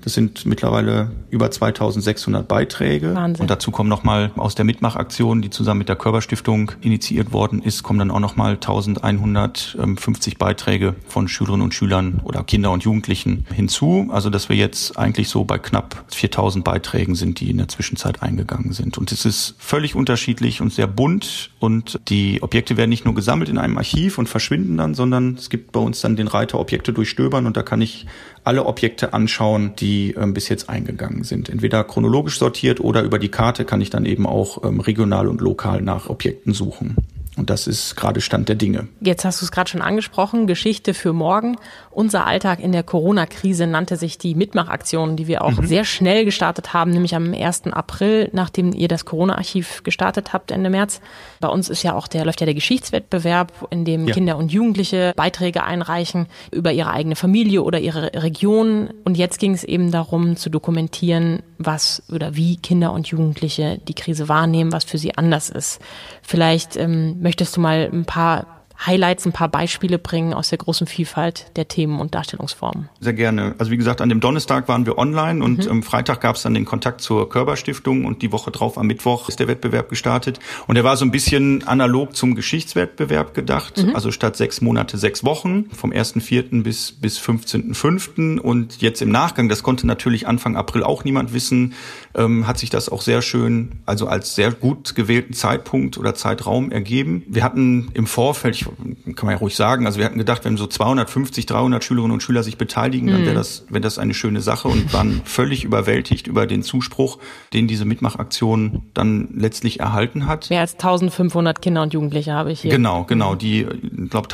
Das 0.02 0.14
sind 0.14 0.46
mittlerweile 0.46 1.12
über 1.30 1.50
2600 1.50 2.46
Beiträge. 2.46 3.14
Wahnsinn. 3.14 3.42
Und 3.42 3.50
dazu 3.50 3.70
kommen 3.70 3.88
nochmal 3.88 4.32
aus 4.36 4.56
der 4.56 4.64
Mitmachaktion, 4.64 5.42
die 5.42 5.50
zusammen 5.50 5.78
mit 5.78 5.88
der 5.88 5.96
Körperstiftung 5.96 6.72
initiiert 6.80 7.32
worden 7.32 7.62
ist, 7.62 7.84
kommen 7.84 8.00
dann 8.00 8.10
auch 8.10 8.20
nochmal 8.20 8.54
1150 8.54 10.38
Beiträge 10.38 10.96
von 11.06 11.28
Schülerinnen 11.28 11.62
und 11.62 11.72
Schülern 11.72 12.20
oder 12.24 12.42
Kinder 12.42 12.72
und 12.72 12.82
Jugendlichen 12.82 13.46
hinzu. 13.54 14.08
Also 14.10 14.28
dass 14.28 14.48
wir 14.48 14.56
jetzt 14.56 14.98
eigentlich 14.98 15.28
so 15.28 15.44
bei 15.44 15.58
knapp 15.58 16.04
4000 16.08 16.64
Beiträgen 16.64 17.14
sind, 17.14 17.38
die 17.38 17.50
in 17.50 17.58
der 17.58 17.68
Zwischenzeit 17.68 18.22
eingegangen 18.22 18.72
sind. 18.72 18.98
Und 18.98 19.12
es 19.12 19.24
ist 19.24 19.54
völlig 19.58 19.94
unterschiedlich 19.94 20.60
und 20.60 20.72
sehr 20.72 20.88
bunt. 20.88 21.50
Und 21.60 22.00
die 22.08 22.42
Objekte 22.42 22.76
werden 22.76 22.90
nicht 22.90 23.04
nur 23.04 23.14
gesammelt 23.14 23.48
in 23.48 23.58
einem 23.58 23.78
Archiv 23.78 24.18
und 24.18 24.28
verschwinden 24.28 24.76
dann, 24.78 24.94
sondern 24.94 25.36
es 25.36 25.48
gibt 25.48 25.70
bei 25.70 25.80
uns 25.80 26.00
dann 26.00 26.16
den 26.16 26.26
Reiter 26.26 26.58
Objekte 26.58 26.92
durchstöbern 26.92 27.46
und 27.46 27.56
da 27.56 27.62
kann 27.62 27.80
ich 27.80 28.06
alle 28.44 28.66
Objekte 28.66 29.14
anschauen, 29.14 29.74
die 29.78 29.91
ähm, 30.16 30.34
bis 30.34 30.48
jetzt 30.48 30.68
eingegangen 30.68 31.24
sind. 31.24 31.48
Entweder 31.48 31.84
chronologisch 31.84 32.38
sortiert 32.38 32.80
oder 32.80 33.02
über 33.02 33.18
die 33.18 33.30
Karte 33.30 33.64
kann 33.64 33.80
ich 33.80 33.90
dann 33.90 34.04
eben 34.04 34.26
auch 34.26 34.64
ähm, 34.64 34.80
regional 34.80 35.28
und 35.28 35.40
lokal 35.40 35.82
nach 35.82 36.08
Objekten 36.08 36.52
suchen. 36.52 36.96
Und 37.36 37.48
das 37.48 37.66
ist 37.66 37.96
gerade 37.96 38.20
Stand 38.20 38.50
der 38.50 38.56
Dinge. 38.56 38.88
Jetzt 39.00 39.24
hast 39.24 39.40
du 39.40 39.46
es 39.46 39.52
gerade 39.52 39.70
schon 39.70 39.80
angesprochen, 39.80 40.46
Geschichte 40.46 40.92
für 40.92 41.14
morgen. 41.14 41.56
Unser 41.90 42.26
Alltag 42.26 42.60
in 42.60 42.72
der 42.72 42.82
Corona-Krise 42.82 43.66
nannte 43.66 43.96
sich 43.96 44.18
die 44.18 44.34
Mitmachaktion, 44.34 45.16
die 45.16 45.26
wir 45.26 45.42
auch 45.42 45.52
mhm. 45.52 45.66
sehr 45.66 45.84
schnell 45.84 46.26
gestartet 46.26 46.74
haben, 46.74 46.90
nämlich 46.90 47.14
am 47.14 47.32
1. 47.32 47.68
April, 47.68 48.28
nachdem 48.32 48.74
ihr 48.74 48.88
das 48.88 49.06
Corona-Archiv 49.06 49.82
gestartet 49.82 50.34
habt 50.34 50.50
Ende 50.50 50.68
März. 50.68 51.00
Bei 51.40 51.48
uns 51.48 51.70
ist 51.70 51.82
ja 51.82 51.94
auch 51.94 52.06
der, 52.06 52.26
läuft 52.26 52.40
ja 52.40 52.44
der 52.44 52.54
Geschichtswettbewerb, 52.54 53.66
in 53.70 53.86
dem 53.86 54.08
ja. 54.08 54.14
Kinder 54.14 54.36
und 54.36 54.52
Jugendliche 54.52 55.14
Beiträge 55.16 55.64
einreichen 55.64 56.26
über 56.50 56.72
ihre 56.72 56.90
eigene 56.90 57.16
Familie 57.16 57.62
oder 57.62 57.80
ihre 57.80 58.12
Region. 58.22 58.90
Und 59.04 59.16
jetzt 59.16 59.38
ging 59.38 59.54
es 59.54 59.64
eben 59.64 59.90
darum 59.90 60.36
zu 60.36 60.50
dokumentieren, 60.50 61.42
was 61.56 62.02
oder 62.12 62.36
wie 62.36 62.56
Kinder 62.56 62.92
und 62.92 63.06
Jugendliche 63.06 63.80
die 63.88 63.94
Krise 63.94 64.28
wahrnehmen, 64.28 64.72
was 64.72 64.84
für 64.84 64.98
sie 64.98 65.16
anders 65.16 65.48
ist. 65.48 65.80
Vielleicht 66.22 66.76
ähm, 66.76 67.21
möchtest 67.22 67.56
du 67.56 67.60
mal 67.60 67.88
ein 67.92 68.04
paar 68.04 68.61
Highlights, 68.86 69.26
ein 69.26 69.32
paar 69.32 69.48
Beispiele 69.48 69.98
bringen 69.98 70.34
aus 70.34 70.48
der 70.48 70.58
großen 70.58 70.86
Vielfalt 70.86 71.46
der 71.56 71.68
Themen 71.68 72.00
und 72.00 72.14
Darstellungsformen. 72.14 72.88
Sehr 73.00 73.12
gerne. 73.12 73.54
Also 73.58 73.70
wie 73.70 73.76
gesagt, 73.76 74.00
an 74.00 74.08
dem 74.08 74.20
Donnerstag 74.20 74.68
waren 74.68 74.86
wir 74.86 74.98
online 74.98 75.42
und 75.42 75.64
mhm. 75.64 75.70
am 75.70 75.82
Freitag 75.82 76.20
gab 76.20 76.36
es 76.36 76.42
dann 76.42 76.54
den 76.54 76.64
Kontakt 76.64 77.00
zur 77.00 77.28
Körperstiftung 77.28 78.04
und 78.04 78.22
die 78.22 78.32
Woche 78.32 78.50
drauf 78.50 78.78
am 78.78 78.86
Mittwoch 78.86 79.28
ist 79.28 79.40
der 79.40 79.48
Wettbewerb 79.48 79.88
gestartet. 79.88 80.38
Und 80.66 80.76
er 80.76 80.84
war 80.84 80.96
so 80.96 81.04
ein 81.04 81.10
bisschen 81.10 81.66
analog 81.66 82.16
zum 82.16 82.34
Geschichtswettbewerb 82.34 83.34
gedacht. 83.34 83.82
Mhm. 83.82 83.94
Also 83.94 84.10
statt 84.10 84.36
sechs 84.36 84.60
Monate, 84.60 84.98
sechs 84.98 85.24
Wochen, 85.24 85.66
vom 85.70 85.90
1.4. 85.90 86.62
bis, 86.62 86.92
bis 86.92 87.20
15.5. 87.20 88.38
Und 88.38 88.80
jetzt 88.82 89.02
im 89.02 89.10
Nachgang, 89.10 89.48
das 89.48 89.62
konnte 89.62 89.86
natürlich 89.86 90.26
Anfang 90.26 90.56
April 90.56 90.82
auch 90.82 91.04
niemand 91.04 91.32
wissen, 91.32 91.74
ähm, 92.14 92.46
hat 92.46 92.58
sich 92.58 92.70
das 92.70 92.88
auch 92.88 93.02
sehr 93.02 93.22
schön, 93.22 93.80
also 93.86 94.06
als 94.06 94.34
sehr 94.34 94.52
gut 94.52 94.94
gewählten 94.94 95.34
Zeitpunkt 95.34 95.98
oder 95.98 96.14
Zeitraum 96.14 96.70
ergeben. 96.70 97.22
Wir 97.28 97.44
hatten 97.44 97.90
im 97.94 98.06
Vorfeld, 98.06 98.56
ich 98.56 98.66
kann 99.14 99.26
man 99.26 99.34
ja 99.34 99.38
ruhig 99.38 99.56
sagen. 99.56 99.86
Also 99.86 99.98
wir 99.98 100.06
hatten 100.06 100.18
gedacht, 100.18 100.44
wenn 100.44 100.56
so 100.56 100.66
250, 100.66 101.46
300 101.46 101.82
Schülerinnen 101.84 102.12
und 102.12 102.22
Schüler 102.22 102.42
sich 102.42 102.58
beteiligen, 102.58 103.08
dann 103.08 103.22
wäre 103.22 103.32
mhm. 103.32 103.36
das, 103.36 103.64
wäre 103.68 103.80
das 103.80 103.98
eine 103.98 104.14
schöne 104.14 104.40
Sache 104.40 104.68
und 104.68 104.92
waren 104.92 105.22
völlig 105.24 105.64
überwältigt 105.64 106.26
über 106.26 106.46
den 106.46 106.62
Zuspruch, 106.62 107.18
den 107.52 107.68
diese 107.68 107.84
Mitmachaktion 107.84 108.82
dann 108.94 109.28
letztlich 109.34 109.80
erhalten 109.80 110.26
hat. 110.26 110.50
Mehr 110.50 110.60
als 110.60 110.74
1500 110.74 111.62
Kinder 111.62 111.82
und 111.82 111.92
Jugendliche 111.94 112.32
habe 112.32 112.52
ich 112.52 112.60
hier. 112.60 112.70
Genau, 112.70 113.04
genau, 113.04 113.34
die, 113.34 113.62
ich 113.62 114.10
glaube, 114.10 114.28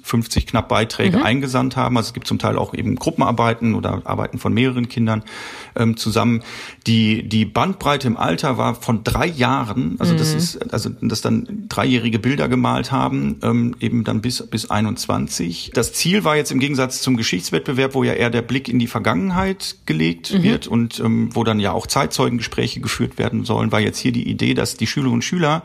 1150 0.00 0.46
knapp 0.46 0.68
Beiträge 0.68 1.18
mhm. 1.18 1.24
eingesandt 1.24 1.76
haben. 1.76 1.96
Also 1.96 2.08
es 2.08 2.14
gibt 2.14 2.26
zum 2.26 2.38
Teil 2.38 2.56
auch 2.56 2.74
eben 2.74 2.96
Gruppenarbeiten 2.96 3.74
oder 3.74 4.02
Arbeiten 4.04 4.38
von 4.38 4.52
mehreren 4.52 4.88
Kindern 4.88 5.22
ähm, 5.76 5.96
zusammen. 5.96 6.42
Die, 6.86 7.28
die 7.28 7.44
Bandbreite 7.44 8.06
im 8.06 8.16
Alter 8.16 8.58
war 8.58 8.74
von 8.74 9.04
drei 9.04 9.26
Jahren, 9.26 9.96
also 9.98 10.14
mhm. 10.14 10.18
das 10.18 10.34
ist, 10.34 10.72
also 10.72 10.90
dass 11.00 11.20
dann 11.20 11.66
dreijährige 11.68 12.18
Bilder 12.18 12.48
gemalt 12.48 12.92
haben, 12.92 13.38
ähm, 13.42 13.76
eben 13.80 14.04
dann 14.04 14.20
bis, 14.20 14.46
bis 14.46 14.70
21. 14.70 15.72
Das 15.74 15.92
Ziel 15.92 16.24
war 16.24 16.36
jetzt 16.36 16.52
im 16.52 16.58
Gegensatz 16.58 17.02
zum 17.02 17.16
Geschichtswettbewerb, 17.16 17.94
wo 17.94 18.04
ja 18.04 18.14
eher 18.14 18.30
der 18.30 18.42
Blick 18.42 18.68
in 18.68 18.78
die 18.78 18.86
Vergangenheit 18.86 19.76
gelegt 19.86 20.32
mhm. 20.32 20.42
wird 20.42 20.66
und 20.66 21.00
ähm, 21.00 21.30
wo 21.34 21.44
dann 21.44 21.60
ja 21.60 21.72
auch 21.72 21.86
Zeitzeugengespräche 21.86 22.80
geführt 22.80 23.18
werden 23.18 23.44
sollen, 23.44 23.72
war 23.72 23.80
jetzt 23.80 23.98
hier 23.98 24.12
die 24.12 24.28
Idee, 24.28 24.54
dass 24.54 24.76
die 24.76 24.86
Schülerinnen 24.86 25.10
und 25.14 25.22
Schüler 25.22 25.62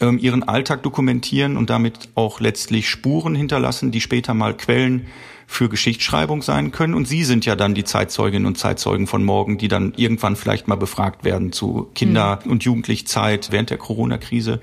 ähm, 0.00 0.18
ihren 0.18 0.42
Alltag 0.42 0.82
dokumentieren 0.82 1.56
und 1.56 1.70
damit 1.70 2.08
auch 2.14 2.40
letztlich 2.40 2.88
Spuren 2.88 3.34
hinterlassen, 3.34 3.90
die 3.90 4.00
später 4.00 4.34
mal 4.34 4.56
Quellen 4.56 5.06
für 5.46 5.68
Geschichtsschreibung 5.68 6.42
sein 6.42 6.72
können. 6.72 6.94
Und 6.94 7.06
Sie 7.06 7.24
sind 7.24 7.46
ja 7.46 7.56
dann 7.56 7.74
die 7.74 7.84
Zeitzeuginnen 7.84 8.46
und 8.46 8.58
Zeitzeugen 8.58 9.06
von 9.06 9.24
morgen, 9.24 9.58
die 9.58 9.68
dann 9.68 9.92
irgendwann 9.96 10.36
vielleicht 10.36 10.68
mal 10.68 10.76
befragt 10.76 11.24
werden 11.24 11.52
zu 11.52 11.88
Kinder- 11.94 12.40
mhm. 12.44 12.50
und 12.50 12.64
Jugendlichzeit 12.64 13.52
während 13.52 13.70
der 13.70 13.78
Corona-Krise. 13.78 14.60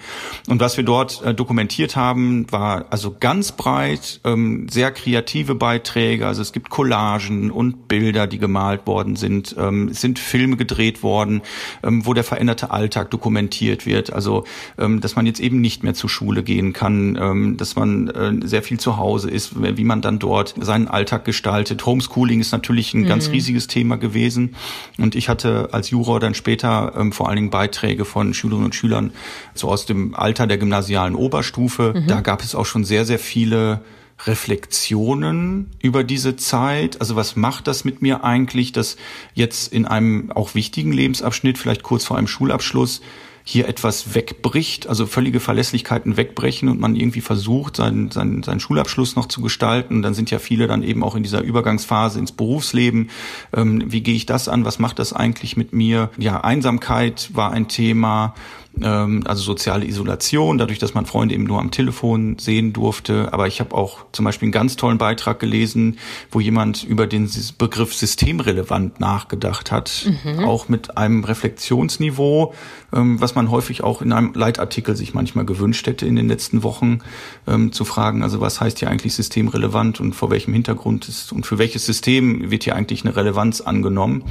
Und 0.47 0.59
was 0.59 0.77
wir 0.77 0.83
dort 0.83 1.23
äh, 1.23 1.33
dokumentiert 1.33 1.95
haben, 1.95 2.51
war 2.51 2.85
also 2.89 3.15
ganz 3.19 3.53
breit, 3.53 4.19
ähm, 4.23 4.67
sehr 4.69 4.91
kreative 4.91 5.55
Beiträge. 5.55 6.27
Also 6.27 6.41
es 6.41 6.51
gibt 6.51 6.69
Collagen 6.69 7.51
und 7.51 7.87
Bilder, 7.87 8.27
die 8.27 8.37
gemalt 8.37 8.85
worden 8.85 9.15
sind. 9.15 9.55
Ähm, 9.57 9.89
es 9.89 10.01
sind 10.01 10.19
Filme 10.19 10.57
gedreht 10.57 11.03
worden, 11.03 11.41
ähm, 11.83 12.05
wo 12.05 12.13
der 12.13 12.23
veränderte 12.23 12.71
Alltag 12.71 13.11
dokumentiert 13.11 13.85
wird. 13.85 14.11
Also 14.11 14.43
ähm, 14.77 15.01
dass 15.01 15.15
man 15.15 15.25
jetzt 15.25 15.39
eben 15.39 15.61
nicht 15.61 15.83
mehr 15.83 15.93
zur 15.93 16.09
Schule 16.09 16.43
gehen 16.43 16.73
kann, 16.73 17.17
ähm, 17.19 17.57
dass 17.57 17.75
man 17.75 18.07
äh, 18.09 18.47
sehr 18.47 18.63
viel 18.63 18.79
zu 18.79 18.97
Hause 18.97 19.29
ist, 19.29 19.53
wie 19.55 19.83
man 19.83 20.01
dann 20.01 20.19
dort 20.19 20.55
seinen 20.73 20.87
Alltag 20.87 21.23
gestaltet. 21.23 21.85
Homeschooling 21.85 22.39
ist 22.39 22.51
natürlich 22.51 22.93
ein 22.93 23.01
mhm. 23.01 23.07
ganz 23.07 23.29
riesiges 23.29 23.67
Thema 23.67 23.97
gewesen. 23.97 24.55
Und 24.97 25.13
ich 25.13 25.29
hatte 25.29 25.69
als 25.71 25.91
Juror 25.91 26.19
dann 26.19 26.33
später 26.33 26.93
ähm, 26.97 27.11
vor 27.11 27.27
allen 27.27 27.35
Dingen 27.35 27.49
Beiträge 27.51 28.05
von 28.05 28.33
Schülerinnen 28.33 28.65
und 28.65 28.75
Schülern 28.75 29.11
so 29.53 29.69
aus 29.69 29.85
dem 29.85 30.15
Alter 30.15 30.47
der 30.47 30.57
gymnasialen 30.57 31.13
Oberstufe. 31.15 31.93
Mhm. 31.95 32.07
Da 32.07 32.21
gab 32.21 32.41
es 32.41 32.55
auch 32.55 32.65
schon 32.65 32.85
sehr, 32.85 33.05
sehr 33.05 33.19
viele 33.19 33.81
Reflexionen 34.25 35.69
über 35.79 36.03
diese 36.03 36.35
Zeit? 36.37 36.99
Also 36.99 37.15
was 37.15 37.35
macht 37.35 37.67
das 37.67 37.85
mit 37.85 38.01
mir 38.01 38.23
eigentlich, 38.23 38.71
dass 38.71 38.97
jetzt 39.35 39.71
in 39.71 39.85
einem 39.85 40.31
auch 40.31 40.55
wichtigen 40.55 40.91
Lebensabschnitt, 40.91 41.57
vielleicht 41.57 41.83
kurz 41.83 42.05
vor 42.05 42.17
einem 42.17 42.27
Schulabschluss, 42.27 43.01
hier 43.45 43.67
etwas 43.67 44.15
wegbricht, 44.15 44.87
also 44.87 45.05
völlige 45.05 45.39
Verlässlichkeiten 45.39 46.15
wegbrechen 46.15 46.69
und 46.69 46.79
man 46.79 46.95
irgendwie 46.95 47.21
versucht, 47.21 47.75
seinen, 47.75 48.09
seinen, 48.09 48.41
seinen 48.41 48.61
Schulabschluss 48.61 49.15
noch 49.15 49.25
zu 49.25 49.41
gestalten. 49.41 50.01
Dann 50.01 50.13
sind 50.13 50.31
ja 50.31 50.39
viele 50.39 50.67
dann 50.67 50.81
eben 50.81 51.03
auch 51.03 51.15
in 51.15 51.23
dieser 51.23 51.41
Übergangsphase 51.41 52.19
ins 52.19 52.31
Berufsleben. 52.31 53.09
Ähm, 53.53 53.83
wie 53.91 54.01
gehe 54.01 54.15
ich 54.15 54.25
das 54.25 54.47
an? 54.47 54.63
Was 54.63 54.79
macht 54.79 54.97
das 54.99 55.11
eigentlich 55.11 55.57
mit 55.57 55.73
mir? 55.73 56.09
Ja, 56.17 56.41
Einsamkeit 56.41 57.31
war 57.33 57.51
ein 57.51 57.67
Thema 57.67 58.33
ähm, 58.81 59.23
also 59.25 59.43
soziale 59.43 59.85
Isolation, 59.85 60.57
dadurch, 60.57 60.79
dass 60.79 60.93
man 60.93 61.05
Freunde 61.05 61.35
eben 61.35 61.43
nur 61.43 61.59
am 61.59 61.71
Telefon 61.71 62.37
sehen 62.39 62.73
durfte. 62.73 63.31
Aber 63.31 63.47
ich 63.47 63.59
habe 63.59 63.75
auch 63.75 64.05
zum 64.11 64.25
Beispiel 64.25 64.47
einen 64.47 64.53
ganz 64.53 64.75
tollen 64.75 64.97
Beitrag 64.97 65.39
gelesen, 65.39 65.97
wo 66.31 66.39
jemand 66.39 66.83
über 66.83 67.07
den 67.07 67.29
Begriff 67.57 67.93
systemrelevant 67.93 68.99
nachgedacht 68.99 69.71
hat, 69.71 70.09
mhm. 70.23 70.39
auch 70.39 70.69
mit 70.69 70.97
einem 70.97 71.23
Reflexionsniveau, 71.23 72.53
ähm, 72.93 73.21
was 73.21 73.35
man 73.35 73.51
häufig 73.51 73.83
auch 73.83 74.01
in 74.01 74.11
einem 74.11 74.33
Leitartikel 74.33 74.95
sich 74.95 75.13
manchmal 75.13 75.45
gewünscht 75.45 75.85
hätte 75.85 76.05
in 76.05 76.15
den 76.15 76.27
letzten 76.27 76.63
Wochen, 76.63 76.99
ähm, 77.47 77.71
zu 77.71 77.85
fragen, 77.85 78.23
also 78.23 78.41
was 78.41 78.59
heißt 78.59 78.79
hier 78.79 78.89
eigentlich 78.89 79.13
systemrelevant 79.13 79.99
und 79.99 80.13
vor 80.13 80.31
welchem 80.31 80.53
Hintergrund 80.53 81.07
ist 81.07 81.31
und 81.31 81.45
für 81.45 81.57
welches 81.57 81.85
System 81.85 82.49
wird 82.49 82.63
hier 82.63 82.75
eigentlich 82.75 83.05
eine 83.05 83.15
Relevanz 83.15 83.61
angenommen. 83.61 84.23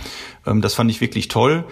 Ähm, 0.46 0.60
das 0.60 0.74
fand 0.74 0.90
ich 0.90 1.00
wirklich 1.00 1.28
toll. 1.28 1.64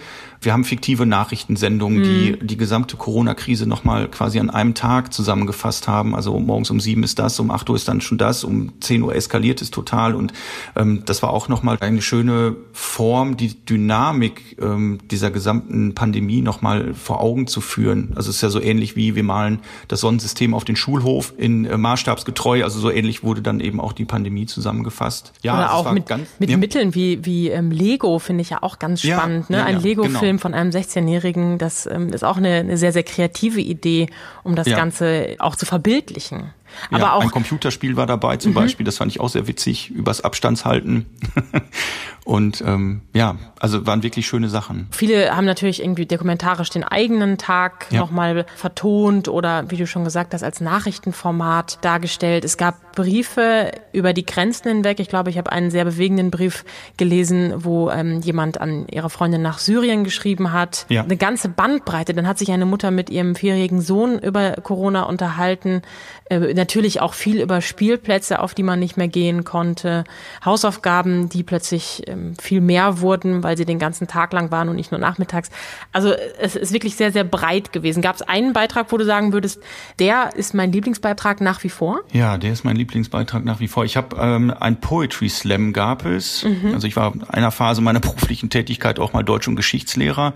Wir 0.43 0.53
haben 0.53 0.63
fiktive 0.63 1.05
Nachrichtensendungen, 1.05 1.99
mhm. 1.99 2.03
die 2.03 2.39
die 2.41 2.57
gesamte 2.61 2.95
Corona-Krise 2.95 3.65
nochmal 3.65 4.07
quasi 4.07 4.39
an 4.39 4.51
einem 4.51 4.75
Tag 4.75 5.11
zusammengefasst 5.11 5.87
haben. 5.87 6.15
Also 6.15 6.39
morgens 6.39 6.69
um 6.69 6.79
sieben 6.79 7.01
ist 7.01 7.17
das, 7.17 7.39
um 7.39 7.49
acht 7.49 7.67
Uhr 7.71 7.75
ist 7.75 7.87
dann 7.87 8.01
schon 8.01 8.19
das, 8.19 8.43
um 8.43 8.79
zehn 8.81 9.01
Uhr 9.01 9.15
eskaliert 9.15 9.63
es 9.63 9.71
total. 9.71 10.13
Und 10.13 10.31
ähm, 10.75 11.01
das 11.07 11.23
war 11.23 11.31
auch 11.31 11.49
nochmal 11.49 11.77
eine 11.81 12.03
schöne 12.03 12.55
Form, 12.71 13.35
die 13.35 13.65
Dynamik 13.65 14.57
ähm, 14.61 14.99
dieser 15.09 15.31
gesamten 15.31 15.95
Pandemie 15.95 16.41
nochmal 16.41 16.93
vor 16.93 17.19
Augen 17.19 17.47
zu 17.47 17.61
führen. 17.61 18.13
Also 18.15 18.29
es 18.29 18.35
ist 18.35 18.41
ja 18.43 18.49
so 18.49 18.61
ähnlich 18.61 18.95
wie 18.95 19.15
wir 19.15 19.23
malen 19.23 19.59
das 19.87 20.01
Sonnensystem 20.01 20.53
auf 20.53 20.63
den 20.63 20.75
Schulhof 20.75 21.33
in 21.37 21.65
äh, 21.65 21.77
maßstabsgetreu. 21.77 22.63
Also 22.63 22.79
so 22.79 22.91
ähnlich 22.91 23.23
wurde 23.23 23.41
dann 23.41 23.59
eben 23.59 23.79
auch 23.79 23.93
die 23.93 24.05
Pandemie 24.05 24.45
zusammengefasst. 24.45 25.33
Ja, 25.41 25.55
Oder 25.55 25.73
auch 25.73 25.91
mit, 25.91 26.05
ganz, 26.05 26.27
mit 26.37 26.51
ja. 26.51 26.57
Mitteln 26.57 26.93
wie, 26.93 27.25
wie 27.25 27.49
ähm, 27.49 27.71
Lego 27.71 28.19
finde 28.19 28.43
ich 28.43 28.51
ja 28.51 28.61
auch 28.61 28.77
ganz 28.77 29.01
spannend. 29.01 29.49
Ja, 29.49 29.57
ne? 29.57 29.65
Ein 29.65 29.77
ja, 29.77 29.81
Lego-Film 29.81 30.19
genau. 30.19 30.41
von 30.41 30.53
einem 30.53 30.69
16-Jährigen, 30.69 31.57
das 31.57 31.87
ähm, 31.87 32.09
ist 32.09 32.23
auch 32.23 32.37
eine, 32.37 32.50
eine, 32.59 32.77
sehr, 32.77 32.91
sehr 32.91 33.03
kreative 33.03 33.61
Idee, 33.61 34.07
um 34.43 34.55
das 34.55 34.67
Ganze 34.67 35.35
auch 35.39 35.55
zu 35.55 35.65
verbildlichen. 35.65 36.53
Aber 36.89 36.99
ja, 36.99 37.13
auch 37.13 37.23
ein 37.23 37.31
Computerspiel 37.31 37.97
war 37.97 38.07
dabei 38.07 38.37
zum 38.37 38.51
mhm. 38.51 38.55
Beispiel, 38.55 38.85
das 38.85 38.97
fand 38.97 39.11
ich 39.11 39.19
auch 39.19 39.29
sehr 39.29 39.47
witzig, 39.47 39.89
übers 39.91 40.21
Abstandshalten. 40.21 41.05
Und 42.23 42.63
ähm, 42.65 43.01
ja, 43.13 43.37
also 43.59 43.87
waren 43.87 44.03
wirklich 44.03 44.27
schöne 44.27 44.47
Sachen. 44.47 44.87
Viele 44.91 45.35
haben 45.35 45.45
natürlich 45.45 45.81
irgendwie 45.81 46.05
dokumentarisch 46.05 46.69
den 46.69 46.83
eigenen 46.83 47.39
Tag 47.39 47.87
ja. 47.89 47.99
nochmal 47.99 48.45
vertont 48.55 49.27
oder 49.27 49.69
wie 49.71 49.77
du 49.77 49.87
schon 49.87 50.03
gesagt 50.03 50.33
hast, 50.33 50.43
als 50.43 50.61
Nachrichtenformat 50.61 51.79
dargestellt. 51.81 52.45
Es 52.45 52.57
gab 52.57 52.91
Briefe 52.93 53.71
über 53.91 54.13
die 54.13 54.25
Grenzen 54.25 54.67
hinweg. 54.67 54.99
Ich 54.99 55.09
glaube, 55.09 55.31
ich 55.31 55.37
habe 55.37 55.51
einen 55.51 55.71
sehr 55.71 55.83
bewegenden 55.83 56.29
Brief 56.29 56.63
gelesen, 56.97 57.53
wo 57.57 57.89
ähm, 57.89 58.19
jemand 58.21 58.61
an 58.61 58.87
ihre 58.87 59.09
Freundin 59.09 59.41
nach 59.41 59.57
Syrien 59.57 60.03
geschrieben 60.03 60.51
hat. 60.51 60.85
Ja. 60.89 61.03
Eine 61.03 61.17
ganze 61.17 61.49
Bandbreite. 61.49 62.13
Dann 62.13 62.27
hat 62.27 62.37
sich 62.37 62.51
eine 62.51 62.65
Mutter 62.65 62.91
mit 62.91 63.09
ihrem 63.09 63.35
vierjährigen 63.35 63.81
Sohn 63.81 64.19
über 64.19 64.53
Corona 64.53 65.03
unterhalten. 65.03 65.81
Äh, 66.25 66.53
natürlich 66.61 67.01
auch 67.01 67.15
viel 67.15 67.41
über 67.41 67.59
Spielplätze, 67.59 68.39
auf 68.39 68.53
die 68.53 68.61
man 68.61 68.79
nicht 68.79 68.95
mehr 68.95 69.07
gehen 69.07 69.43
konnte. 69.43 70.03
Hausaufgaben, 70.45 71.27
die 71.27 71.41
plötzlich 71.41 72.03
ähm, 72.05 72.35
viel 72.39 72.61
mehr 72.61 73.01
wurden, 73.01 73.41
weil 73.41 73.57
sie 73.57 73.65
den 73.65 73.79
ganzen 73.79 74.07
Tag 74.07 74.31
lang 74.31 74.51
waren 74.51 74.69
und 74.69 74.75
nicht 74.75 74.91
nur 74.91 74.99
nachmittags. 74.99 75.49
Also 75.91 76.13
es 76.39 76.55
ist 76.55 76.71
wirklich 76.71 76.95
sehr, 76.95 77.11
sehr 77.11 77.23
breit 77.23 77.73
gewesen. 77.73 78.03
Gab 78.03 78.15
es 78.15 78.21
einen 78.21 78.53
Beitrag, 78.53 78.91
wo 78.91 78.97
du 78.97 79.05
sagen 79.05 79.33
würdest, 79.33 79.59
der 79.97 80.35
ist 80.35 80.53
mein 80.53 80.71
Lieblingsbeitrag 80.71 81.41
nach 81.41 81.63
wie 81.63 81.69
vor? 81.69 82.01
Ja, 82.11 82.37
der 82.37 82.53
ist 82.53 82.63
mein 82.63 82.75
Lieblingsbeitrag 82.75 83.43
nach 83.43 83.59
wie 83.59 83.67
vor. 83.67 83.83
Ich 83.83 83.97
habe 83.97 84.15
ähm, 84.19 84.53
ein 84.59 84.79
Poetry 84.79 85.29
Slam 85.29 85.73
gab 85.73 86.05
es. 86.05 86.43
Mhm. 86.43 86.75
Also 86.75 86.85
ich 86.85 86.95
war 86.95 87.15
in 87.15 87.23
einer 87.23 87.51
Phase 87.51 87.81
meiner 87.81 87.99
beruflichen 88.11 88.51
Tätigkeit 88.51 88.99
auch 88.99 89.13
mal 89.13 89.23
Deutsch- 89.23 89.47
und 89.47 89.55
Geschichtslehrer. 89.55 90.35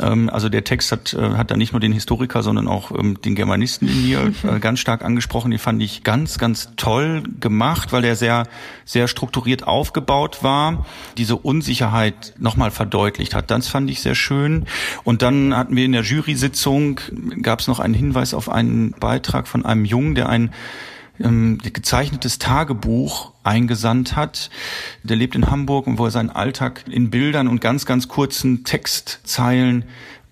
Ähm, 0.00 0.30
also 0.30 0.48
der 0.48 0.64
Text 0.64 0.90
hat, 0.90 1.14
äh, 1.14 1.36
hat 1.36 1.52
da 1.52 1.56
nicht 1.56 1.72
nur 1.72 1.80
den 1.80 1.92
Historiker, 1.92 2.42
sondern 2.42 2.66
auch 2.66 2.90
ähm, 2.90 3.20
den 3.22 3.36
Germanisten 3.36 3.86
in 3.86 4.02
mir 4.02 4.32
äh, 4.42 4.58
ganz 4.58 4.80
stark 4.80 5.04
angesprochen. 5.04 5.52
Fand 5.60 5.82
ich 5.82 6.02
ganz, 6.02 6.38
ganz 6.38 6.70
toll 6.76 7.22
gemacht, 7.38 7.92
weil 7.92 8.02
der 8.02 8.16
sehr, 8.16 8.48
sehr 8.84 9.08
strukturiert 9.08 9.66
aufgebaut 9.66 10.42
war 10.42 10.86
diese 11.16 11.36
Unsicherheit 11.36 12.34
nochmal 12.38 12.70
verdeutlicht 12.70 13.34
hat. 13.34 13.50
Das 13.50 13.68
fand 13.68 13.90
ich 13.90 14.00
sehr 14.00 14.14
schön. 14.14 14.66
Und 15.04 15.22
dann 15.22 15.56
hatten 15.56 15.76
wir 15.76 15.84
in 15.84 15.92
der 15.92 16.02
Jury-Sitzung, 16.02 17.00
gab 17.42 17.60
es 17.60 17.68
noch 17.68 17.78
einen 17.78 17.94
Hinweis 17.94 18.34
auf 18.34 18.48
einen 18.48 18.92
Beitrag 18.92 19.46
von 19.46 19.64
einem 19.64 19.84
Jungen, 19.84 20.14
der 20.14 20.28
ein 20.28 20.50
ähm, 21.20 21.58
gezeichnetes 21.58 22.38
Tagebuch 22.38 23.32
eingesandt 23.42 24.16
hat. 24.16 24.50
Der 25.02 25.16
lebt 25.16 25.34
in 25.34 25.50
Hamburg 25.50 25.86
und 25.86 25.98
wo 25.98 26.06
er 26.06 26.10
seinen 26.10 26.30
Alltag 26.30 26.84
in 26.88 27.10
Bildern 27.10 27.48
und 27.48 27.60
ganz, 27.60 27.86
ganz 27.86 28.08
kurzen 28.08 28.64
Textzeilen 28.64 29.84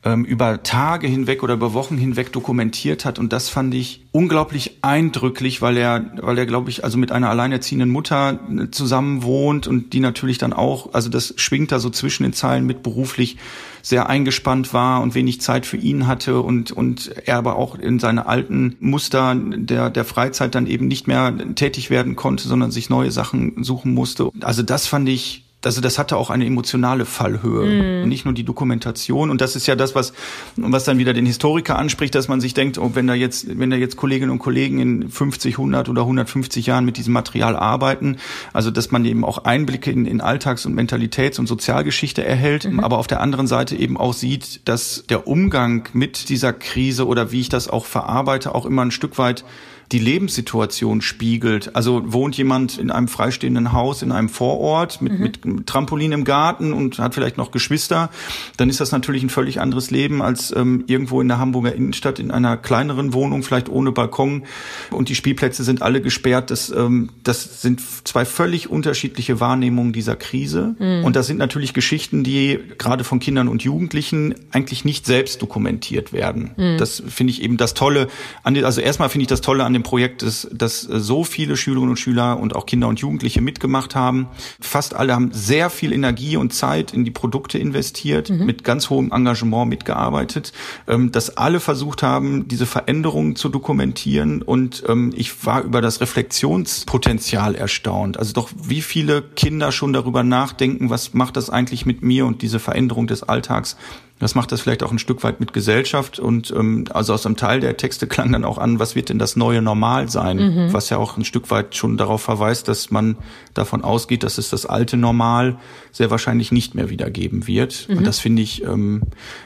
ähm, 0.04 0.24
über 0.24 0.62
Tage 0.62 1.08
hinweg 1.08 1.42
oder 1.42 1.54
über 1.54 1.74
Wochen 1.74 1.98
hinweg 1.98 2.32
dokumentiert 2.32 3.04
hat. 3.04 3.18
Und 3.18 3.32
das 3.32 3.48
fand 3.48 3.74
ich 3.74 4.04
unglaublich 4.12 4.78
eindrücklich, 4.82 5.60
weil 5.60 5.76
er, 5.76 6.12
weil 6.20 6.38
er, 6.38 6.46
glaube 6.46 6.70
ich, 6.70 6.84
also 6.84 6.98
mit 6.98 7.10
einer 7.10 7.30
alleinerziehenden 7.30 7.90
Mutter 7.90 8.38
äh, 8.50 8.70
zusammen 8.70 9.22
wohnt 9.22 9.66
und 9.66 9.92
die 9.92 10.00
natürlich 10.00 10.38
dann 10.38 10.52
auch, 10.52 10.94
also 10.94 11.08
das 11.08 11.34
schwingt 11.36 11.72
da 11.72 11.80
so 11.80 11.90
zwischen 11.90 12.22
den 12.22 12.32
Zeilen 12.32 12.64
mit 12.64 12.82
beruflich 12.82 13.36
sehr 13.82 14.08
eingespannt 14.08 14.72
war 14.72 15.02
und 15.02 15.14
wenig 15.14 15.40
Zeit 15.40 15.66
für 15.66 15.76
ihn 15.76 16.06
hatte 16.06 16.40
und, 16.40 16.70
und 16.72 17.10
er 17.24 17.38
aber 17.38 17.56
auch 17.56 17.76
in 17.76 17.98
seine 17.98 18.26
alten 18.26 18.76
Muster 18.80 19.34
der, 19.34 19.90
der 19.90 20.04
Freizeit 20.04 20.54
dann 20.54 20.66
eben 20.66 20.88
nicht 20.88 21.06
mehr 21.06 21.34
tätig 21.54 21.90
werden 21.90 22.14
konnte, 22.14 22.46
sondern 22.46 22.70
sich 22.70 22.90
neue 22.90 23.10
Sachen 23.10 23.64
suchen 23.64 23.94
musste. 23.94 24.30
Also 24.42 24.62
das 24.62 24.86
fand 24.86 25.08
ich 25.08 25.47
also 25.64 25.80
das 25.80 25.98
hatte 25.98 26.16
auch 26.16 26.30
eine 26.30 26.46
emotionale 26.46 27.04
Fallhöhe 27.04 28.04
mm. 28.04 28.08
nicht 28.08 28.24
nur 28.24 28.34
die 28.34 28.44
Dokumentation 28.44 29.30
und 29.30 29.40
das 29.40 29.56
ist 29.56 29.66
ja 29.66 29.74
das 29.74 29.94
was 29.94 30.12
was 30.56 30.84
dann 30.84 30.98
wieder 30.98 31.12
den 31.12 31.26
Historiker 31.26 31.78
anspricht 31.78 32.14
dass 32.14 32.28
man 32.28 32.40
sich 32.40 32.54
denkt 32.54 32.78
oh, 32.78 32.92
wenn 32.94 33.06
da 33.06 33.14
jetzt 33.14 33.58
wenn 33.58 33.70
da 33.70 33.76
jetzt 33.76 33.96
Kolleginnen 33.96 34.30
und 34.30 34.38
Kollegen 34.38 34.78
in 34.78 35.08
50 35.08 35.54
100 35.54 35.88
oder 35.88 36.02
150 36.02 36.66
Jahren 36.66 36.84
mit 36.84 36.96
diesem 36.96 37.12
Material 37.12 37.56
arbeiten 37.56 38.18
also 38.52 38.70
dass 38.70 38.92
man 38.92 39.04
eben 39.04 39.24
auch 39.24 39.38
Einblicke 39.38 39.90
in, 39.90 40.06
in 40.06 40.20
Alltags- 40.20 40.64
und 40.64 40.74
Mentalitäts- 40.74 41.40
und 41.40 41.46
Sozialgeschichte 41.46 42.24
erhält 42.24 42.64
mhm. 42.64 42.80
aber 42.80 42.98
auf 42.98 43.08
der 43.08 43.20
anderen 43.20 43.48
Seite 43.48 43.74
eben 43.74 43.96
auch 43.96 44.12
sieht 44.12 44.60
dass 44.68 45.04
der 45.08 45.26
Umgang 45.26 45.88
mit 45.92 46.28
dieser 46.28 46.52
Krise 46.52 47.06
oder 47.06 47.32
wie 47.32 47.40
ich 47.40 47.48
das 47.48 47.68
auch 47.68 47.84
verarbeite 47.84 48.54
auch 48.54 48.64
immer 48.64 48.82
ein 48.82 48.92
Stück 48.92 49.18
weit 49.18 49.44
die 49.92 49.98
Lebenssituation 49.98 51.00
spiegelt. 51.00 51.74
Also 51.74 52.12
wohnt 52.12 52.36
jemand 52.36 52.78
in 52.78 52.90
einem 52.90 53.08
freistehenden 53.08 53.72
Haus 53.72 54.02
in 54.02 54.12
einem 54.12 54.28
Vorort 54.28 55.00
mit, 55.00 55.44
mhm. 55.44 55.52
mit 55.54 55.66
Trampolin 55.66 56.12
im 56.12 56.24
Garten 56.24 56.72
und 56.72 56.98
hat 56.98 57.14
vielleicht 57.14 57.38
noch 57.38 57.50
Geschwister, 57.50 58.10
dann 58.56 58.68
ist 58.68 58.80
das 58.80 58.92
natürlich 58.92 59.22
ein 59.22 59.30
völlig 59.30 59.60
anderes 59.60 59.90
Leben 59.90 60.20
als 60.20 60.54
ähm, 60.54 60.84
irgendwo 60.86 61.20
in 61.20 61.28
der 61.28 61.38
Hamburger 61.38 61.74
Innenstadt 61.74 62.18
in 62.18 62.30
einer 62.30 62.56
kleineren 62.56 63.14
Wohnung, 63.14 63.42
vielleicht 63.42 63.68
ohne 63.68 63.92
Balkon 63.92 64.44
und 64.90 65.08
die 65.08 65.14
Spielplätze 65.14 65.64
sind 65.64 65.80
alle 65.80 66.02
gesperrt. 66.02 66.50
Das, 66.50 66.70
ähm, 66.70 67.10
das 67.24 67.62
sind 67.62 67.80
zwei 68.04 68.24
völlig 68.24 68.68
unterschiedliche 68.68 69.40
Wahrnehmungen 69.40 69.92
dieser 69.92 70.16
Krise. 70.16 70.76
Mhm. 70.78 71.04
Und 71.04 71.16
das 71.16 71.26
sind 71.26 71.38
natürlich 71.38 71.72
Geschichten, 71.72 72.24
die 72.24 72.58
gerade 72.76 73.04
von 73.04 73.20
Kindern 73.20 73.48
und 73.48 73.62
Jugendlichen 73.62 74.34
eigentlich 74.52 74.84
nicht 74.84 75.06
selbst 75.06 75.40
dokumentiert 75.40 76.12
werden. 76.12 76.50
Mhm. 76.56 76.76
Das 76.76 77.02
finde 77.06 77.32
ich 77.32 77.42
eben 77.42 77.56
das 77.56 77.72
Tolle 77.72 78.08
an, 78.42 78.56
also 78.64 78.82
erstmal 78.82 79.08
finde 79.08 79.22
ich 79.22 79.28
das 79.28 79.40
Tolle 79.40 79.64
an 79.64 79.77
dem 79.78 79.82
Projekt, 79.82 80.22
dass, 80.22 80.48
dass 80.52 80.82
so 80.82 81.24
viele 81.24 81.56
Schülerinnen 81.56 81.90
und 81.90 81.96
Schüler 81.98 82.38
und 82.38 82.54
auch 82.54 82.66
Kinder 82.66 82.88
und 82.88 83.00
Jugendliche 83.00 83.40
mitgemacht 83.40 83.94
haben. 83.94 84.28
Fast 84.60 84.94
alle 84.94 85.14
haben 85.14 85.30
sehr 85.32 85.70
viel 85.70 85.92
Energie 85.92 86.36
und 86.36 86.52
Zeit 86.52 86.92
in 86.92 87.04
die 87.04 87.10
Produkte 87.10 87.58
investiert, 87.58 88.30
mhm. 88.30 88.44
mit 88.44 88.64
ganz 88.64 88.90
hohem 88.90 89.12
Engagement 89.12 89.68
mitgearbeitet, 89.68 90.52
ähm, 90.86 91.12
dass 91.12 91.36
alle 91.36 91.60
versucht 91.60 92.02
haben, 92.02 92.48
diese 92.48 92.66
Veränderungen 92.66 93.36
zu 93.36 93.48
dokumentieren. 93.48 94.42
Und 94.42 94.82
ähm, 94.88 95.12
ich 95.16 95.46
war 95.46 95.62
über 95.62 95.80
das 95.80 96.00
Reflexionspotenzial 96.00 97.54
erstaunt. 97.54 98.18
Also 98.18 98.32
doch, 98.32 98.50
wie 98.62 98.82
viele 98.82 99.22
Kinder 99.22 99.72
schon 99.72 99.92
darüber 99.92 100.22
nachdenken, 100.22 100.90
was 100.90 101.14
macht 101.14 101.36
das 101.36 101.50
eigentlich 101.50 101.86
mit 101.86 102.02
mir 102.02 102.26
und 102.26 102.42
diese 102.42 102.58
Veränderung 102.58 103.06
des 103.06 103.22
Alltags 103.22 103.76
das 104.18 104.34
macht 104.34 104.50
das 104.52 104.60
vielleicht 104.60 104.82
auch 104.82 104.90
ein 104.90 104.98
Stück 104.98 105.22
weit 105.22 105.40
mit 105.40 105.52
Gesellschaft 105.52 106.18
und 106.18 106.50
ähm, 106.50 106.84
also 106.90 107.14
aus 107.14 107.24
einem 107.24 107.36
Teil 107.36 107.60
der 107.60 107.76
Texte 107.76 108.06
klang 108.06 108.32
dann 108.32 108.44
auch 108.44 108.58
an, 108.58 108.78
was 108.78 108.94
wird 108.94 109.08
denn 109.08 109.18
das 109.18 109.36
neue 109.36 109.62
Normal 109.62 110.08
sein, 110.08 110.36
mhm. 110.36 110.72
was 110.72 110.90
ja 110.90 110.96
auch 110.96 111.16
ein 111.16 111.24
Stück 111.24 111.50
weit 111.50 111.76
schon 111.76 111.96
darauf 111.96 112.22
verweist, 112.22 112.68
dass 112.68 112.90
man 112.90 113.16
davon 113.54 113.82
ausgeht, 113.82 114.22
dass 114.22 114.38
es 114.38 114.50
das 114.50 114.66
alte 114.66 114.96
Normal 114.96 115.58
sehr 115.92 116.10
wahrscheinlich 116.10 116.52
nicht 116.52 116.74
mehr 116.74 116.90
wiedergeben 116.90 117.46
wird. 117.46 117.88
Mhm. 117.88 117.98
Und 117.98 118.06
das 118.06 118.18
finde 118.18 118.42
ich, 118.42 118.64
ähm, 118.64 119.02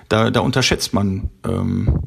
da, 0.09 0.31
da 0.31 0.41
unterschätzt 0.41 0.95
man 0.95 1.31
ähm, 1.45 2.01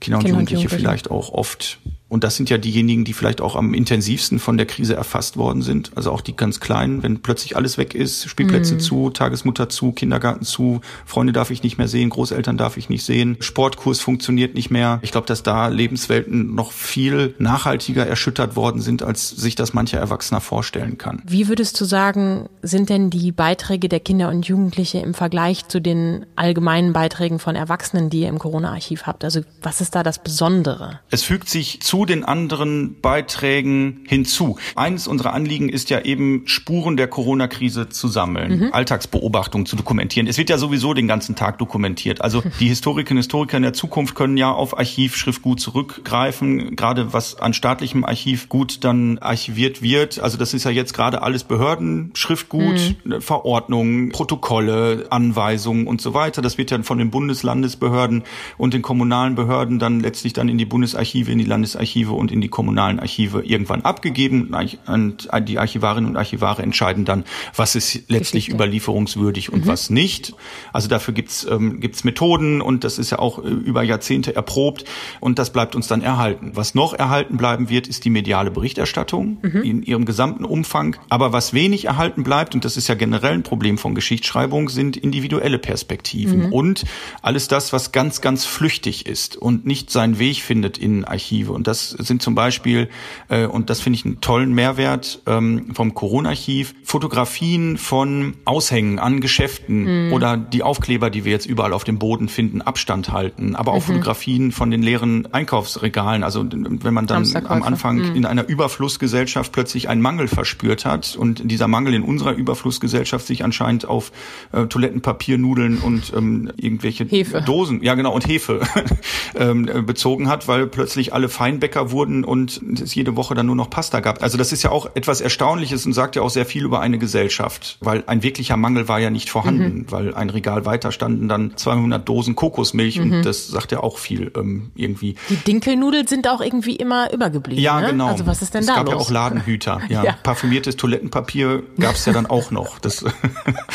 Kinder 0.00 0.18
und 0.18 0.24
Kinder 0.24 0.28
Jugendliche, 0.28 0.62
Jugendliche 0.62 0.68
vielleicht 0.68 1.10
auch 1.10 1.30
oft 1.30 1.80
und 2.08 2.24
das 2.24 2.36
sind 2.36 2.48
ja 2.48 2.56
diejenigen, 2.56 3.04
die 3.04 3.12
vielleicht 3.12 3.40
auch 3.40 3.54
am 3.54 3.74
intensivsten 3.74 4.38
von 4.38 4.56
der 4.56 4.66
Krise 4.66 4.96
erfasst 4.96 5.36
worden 5.36 5.60
sind. 5.60 5.90
Also 5.94 6.10
auch 6.10 6.22
die 6.22 6.34
ganz 6.34 6.58
Kleinen, 6.58 7.02
wenn 7.02 7.20
plötzlich 7.20 7.56
alles 7.56 7.76
weg 7.76 7.94
ist, 7.94 8.28
Spielplätze 8.28 8.74
mhm. 8.74 8.80
zu, 8.80 9.10
Tagesmutter 9.10 9.68
zu, 9.68 9.92
Kindergarten 9.92 10.44
zu, 10.44 10.80
Freunde 11.04 11.34
darf 11.34 11.50
ich 11.50 11.62
nicht 11.62 11.76
mehr 11.76 11.88
sehen, 11.88 12.08
Großeltern 12.08 12.56
darf 12.56 12.78
ich 12.78 12.88
nicht 12.88 13.04
sehen, 13.04 13.36
Sportkurs 13.40 14.00
funktioniert 14.00 14.54
nicht 14.54 14.70
mehr. 14.70 15.00
Ich 15.02 15.12
glaube, 15.12 15.26
dass 15.26 15.42
da 15.42 15.68
Lebenswelten 15.68 16.54
noch 16.54 16.72
viel 16.72 17.34
nachhaltiger 17.38 18.06
erschüttert 18.06 18.56
worden 18.56 18.80
sind, 18.80 19.02
als 19.02 19.28
sich 19.28 19.54
das 19.54 19.74
mancher 19.74 19.98
Erwachsener 19.98 20.40
vorstellen 20.40 20.96
kann. 20.96 21.22
Wie 21.26 21.48
würdest 21.48 21.78
du 21.78 21.84
sagen, 21.84 22.48
sind 22.62 22.88
denn 22.88 23.10
die 23.10 23.32
Beiträge 23.32 23.90
der 23.90 24.00
Kinder 24.00 24.30
und 24.30 24.46
Jugendliche 24.46 24.98
im 24.98 25.12
Vergleich 25.12 25.68
zu 25.68 25.80
den 25.80 26.24
allgemeinen 26.36 26.94
Beiträgen 26.94 27.38
von 27.38 27.54
Erwachsenen, 27.54 28.08
die 28.08 28.20
ihr 28.20 28.28
im 28.28 28.38
Corona-Archiv 28.38 29.02
habt? 29.02 29.24
Also 29.24 29.42
was 29.60 29.82
ist 29.82 29.94
da 29.94 30.02
das 30.02 30.22
Besondere? 30.22 31.00
Es 31.10 31.22
fügt 31.22 31.50
sich 31.50 31.82
zu 31.82 31.97
den 32.04 32.24
anderen 32.24 32.96
Beiträgen 33.00 34.04
hinzu. 34.06 34.58
Eines 34.76 35.06
unserer 35.06 35.32
Anliegen 35.32 35.68
ist 35.68 35.90
ja 35.90 36.00
eben 36.00 36.42
Spuren 36.46 36.96
der 36.96 37.08
Corona-Krise 37.08 37.88
zu 37.88 38.08
sammeln, 38.08 38.60
mhm. 38.60 38.68
Alltagsbeobachtungen 38.72 39.66
zu 39.66 39.76
dokumentieren. 39.76 40.26
Es 40.26 40.38
wird 40.38 40.50
ja 40.50 40.58
sowieso 40.58 40.94
den 40.94 41.08
ganzen 41.08 41.34
Tag 41.34 41.58
dokumentiert. 41.58 42.20
Also 42.20 42.42
die 42.60 42.68
Historikerinnen 42.68 43.18
und 43.18 43.24
Historiker 43.24 43.56
in 43.56 43.62
der 43.62 43.72
Zukunft 43.72 44.14
können 44.14 44.36
ja 44.36 44.52
auf 44.52 44.78
Archivschriftgut 44.78 45.60
zurückgreifen, 45.60 46.76
gerade 46.76 47.12
was 47.12 47.40
an 47.40 47.52
staatlichem 47.52 48.04
Archivgut 48.04 48.84
dann 48.84 49.18
archiviert 49.18 49.82
wird. 49.82 50.20
Also 50.20 50.38
das 50.38 50.54
ist 50.54 50.64
ja 50.64 50.70
jetzt 50.70 50.94
gerade 50.94 51.22
alles 51.22 51.44
Behördenschriftgut, 51.44 52.96
mhm. 53.04 53.20
Verordnungen, 53.20 54.10
Protokolle, 54.10 55.06
Anweisungen 55.10 55.86
und 55.86 56.00
so 56.00 56.14
weiter. 56.14 56.42
Das 56.42 56.58
wird 56.58 56.70
ja 56.70 56.82
von 56.82 56.98
den 56.98 57.10
Bundeslandesbehörden 57.10 58.24
und 58.56 58.74
den 58.74 58.82
kommunalen 58.82 59.34
Behörden 59.34 59.78
dann 59.78 60.00
letztlich 60.00 60.32
dann 60.32 60.48
in 60.48 60.58
die 60.58 60.64
Bundesarchive, 60.64 61.30
in 61.32 61.38
die 61.38 61.44
Landesarchive 61.44 61.87
Landesarchive 61.88 62.12
und 62.12 62.30
in 62.30 62.40
die 62.40 62.48
kommunalen 62.48 63.00
Archive 63.00 63.42
irgendwann 63.44 63.82
abgegeben 63.82 64.54
und 64.86 65.28
die 65.42 65.58
Archivarinnen 65.58 66.10
und 66.10 66.16
Archivare 66.16 66.62
entscheiden 66.62 67.04
dann, 67.04 67.24
was 67.56 67.74
ist 67.74 68.08
letztlich 68.08 68.46
Geschichte. 68.46 68.54
überlieferungswürdig 68.54 69.52
und 69.52 69.64
mhm. 69.64 69.68
was 69.68 69.90
nicht. 69.90 70.34
Also 70.72 70.88
dafür 70.88 71.14
gibt's 71.14 71.46
ähm, 71.48 71.80
gibt's 71.80 72.04
Methoden 72.04 72.60
und 72.60 72.84
das 72.84 72.98
ist 72.98 73.10
ja 73.10 73.18
auch 73.18 73.42
äh, 73.42 73.48
über 73.48 73.82
Jahrzehnte 73.82 74.34
erprobt 74.34 74.84
und 75.20 75.38
das 75.38 75.50
bleibt 75.50 75.74
uns 75.74 75.88
dann 75.88 76.02
erhalten. 76.02 76.52
Was 76.54 76.74
noch 76.74 76.94
erhalten 76.94 77.36
bleiben 77.36 77.68
wird, 77.68 77.86
ist 77.86 78.04
die 78.04 78.10
mediale 78.10 78.50
Berichterstattung 78.50 79.38
mhm. 79.42 79.62
in 79.62 79.82
ihrem 79.82 80.04
gesamten 80.04 80.44
Umfang. 80.44 80.96
Aber 81.08 81.32
was 81.32 81.52
wenig 81.52 81.86
erhalten 81.86 82.22
bleibt, 82.22 82.54
und 82.54 82.64
das 82.64 82.76
ist 82.76 82.88
ja 82.88 82.94
generell 82.94 83.32
ein 83.32 83.42
Problem 83.42 83.78
von 83.78 83.94
Geschichtsschreibung, 83.94 84.68
sind 84.68 84.96
individuelle 84.96 85.58
Perspektiven 85.58 86.46
mhm. 86.46 86.52
und 86.52 86.84
alles 87.22 87.48
das, 87.48 87.72
was 87.72 87.92
ganz, 87.92 88.20
ganz 88.20 88.44
flüchtig 88.44 89.06
ist 89.06 89.36
und 89.36 89.66
nicht 89.66 89.90
seinen 89.90 90.18
Weg 90.18 90.42
findet 90.42 90.78
in 90.78 91.04
Archive. 91.04 91.52
Und 91.52 91.66
das 91.66 91.77
sind 91.80 92.22
zum 92.22 92.34
Beispiel, 92.34 92.88
äh, 93.28 93.46
und 93.46 93.70
das 93.70 93.80
finde 93.80 93.98
ich 93.98 94.04
einen 94.04 94.20
tollen 94.20 94.52
Mehrwert 94.54 95.22
ähm, 95.26 95.74
vom 95.74 95.94
Corona-Archiv, 95.94 96.74
Fotografien 96.84 97.78
von 97.78 98.34
Aushängen 98.44 98.98
an 98.98 99.20
Geschäften 99.20 100.06
mhm. 100.06 100.12
oder 100.12 100.36
die 100.36 100.62
Aufkleber, 100.62 101.10
die 101.10 101.24
wir 101.24 101.32
jetzt 101.32 101.46
überall 101.46 101.72
auf 101.72 101.84
dem 101.84 101.98
Boden 101.98 102.28
finden, 102.28 102.62
Abstand 102.62 103.12
halten, 103.12 103.56
aber 103.56 103.72
auch 103.72 103.80
mhm. 103.80 103.92
Fotografien 103.92 104.52
von 104.52 104.70
den 104.70 104.82
leeren 104.82 105.32
Einkaufsregalen. 105.32 106.24
Also 106.24 106.44
wenn 106.50 106.94
man 106.94 107.06
dann 107.06 107.26
am 107.46 107.62
Anfang 107.62 107.96
mhm. 107.96 108.16
in 108.16 108.26
einer 108.26 108.48
Überflussgesellschaft 108.48 109.52
plötzlich 109.52 109.88
einen 109.88 110.00
Mangel 110.00 110.28
verspürt 110.28 110.84
hat 110.84 111.16
und 111.16 111.50
dieser 111.50 111.68
Mangel 111.68 111.94
in 111.94 112.02
unserer 112.02 112.32
Überflussgesellschaft 112.32 113.26
sich 113.26 113.44
anscheinend 113.44 113.86
auf 113.86 114.12
äh, 114.52 114.66
Toilettenpapier, 114.66 115.38
Nudeln 115.38 115.78
und 115.78 116.12
ähm, 116.16 116.50
irgendwelche 116.56 117.04
Hefe. 117.04 117.42
Dosen, 117.42 117.82
ja 117.82 117.94
genau, 117.94 118.14
und 118.14 118.26
Hefe 118.26 118.60
ähm, 119.34 119.68
bezogen 119.86 120.28
hat, 120.28 120.48
weil 120.48 120.66
plötzlich 120.66 121.12
alle 121.12 121.28
Feinde 121.28 121.67
Weinbäcker 121.68 121.90
wurden 121.90 122.24
und 122.24 122.60
es 122.80 122.94
jede 122.94 123.16
Woche 123.16 123.34
dann 123.34 123.46
nur 123.46 123.56
noch 123.56 123.70
Pasta 123.70 124.00
gab. 124.00 124.22
Also 124.22 124.38
das 124.38 124.52
ist 124.52 124.62
ja 124.62 124.70
auch 124.70 124.88
etwas 124.94 125.20
Erstaunliches 125.20 125.86
und 125.86 125.92
sagt 125.92 126.16
ja 126.16 126.22
auch 126.22 126.30
sehr 126.30 126.46
viel 126.46 126.64
über 126.64 126.80
eine 126.80 126.98
Gesellschaft, 126.98 127.78
weil 127.80 128.04
ein 128.06 128.22
wirklicher 128.22 128.56
Mangel 128.56 128.88
war 128.88 128.98
ja 128.98 129.10
nicht 129.10 129.30
vorhanden, 129.30 129.80
mhm. 129.80 129.90
weil 129.90 130.14
ein 130.14 130.30
Regal 130.30 130.64
weiter 130.64 130.92
standen 130.92 131.28
dann 131.28 131.56
200 131.56 132.08
Dosen 132.08 132.34
Kokosmilch 132.34 132.98
mhm. 132.98 133.12
und 133.12 133.22
das 133.24 133.48
sagt 133.48 133.72
ja 133.72 133.80
auch 133.80 133.98
viel 133.98 134.32
ähm, 134.36 134.70
irgendwie. 134.74 135.16
Die 135.28 135.36
Dinkelnudeln 135.36 136.06
sind 136.06 136.28
auch 136.28 136.40
irgendwie 136.40 136.76
immer 136.76 137.12
übergeblieben. 137.12 137.62
Ja, 137.62 137.80
ne? 137.80 137.88
genau. 137.88 138.08
Also 138.08 138.26
was 138.26 138.42
ist 138.42 138.54
denn 138.54 138.60
es 138.60 138.66
da 138.66 138.72
Es 138.72 138.78
gab 138.78 138.86
los? 138.86 138.94
ja 138.94 139.00
auch 139.00 139.10
Ladenhüter. 139.10 139.80
Ja, 139.88 140.04
ja. 140.04 140.16
Parfümiertes 140.22 140.76
Toilettenpapier 140.76 141.62
gab 141.78 141.94
es 141.94 142.04
ja 142.04 142.12
dann 142.12 142.26
auch 142.26 142.50
noch. 142.50 142.78
Das, 142.78 143.04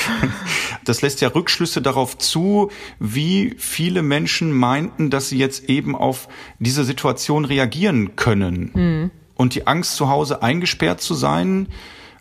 das 0.85 1.01
lässt 1.01 1.21
ja 1.21 1.29
Rückschlüsse 1.29 1.81
darauf 1.81 2.17
zu, 2.17 2.69
wie 2.99 3.55
viele 3.57 4.03
Menschen 4.03 4.51
meinten, 4.51 5.09
dass 5.09 5.29
sie 5.29 5.37
jetzt 5.37 5.69
eben 5.69 5.95
auf 5.95 6.27
diese 6.59 6.83
Situation 6.83 7.45
reagieren 7.45 7.82
reagieren 7.83 8.15
können. 8.15 8.71
Mhm. 8.73 9.11
Und 9.35 9.55
die 9.55 9.67
Angst, 9.67 9.95
zu 9.95 10.09
Hause 10.09 10.43
eingesperrt 10.43 11.01
zu 11.01 11.15
sein, 11.15 11.67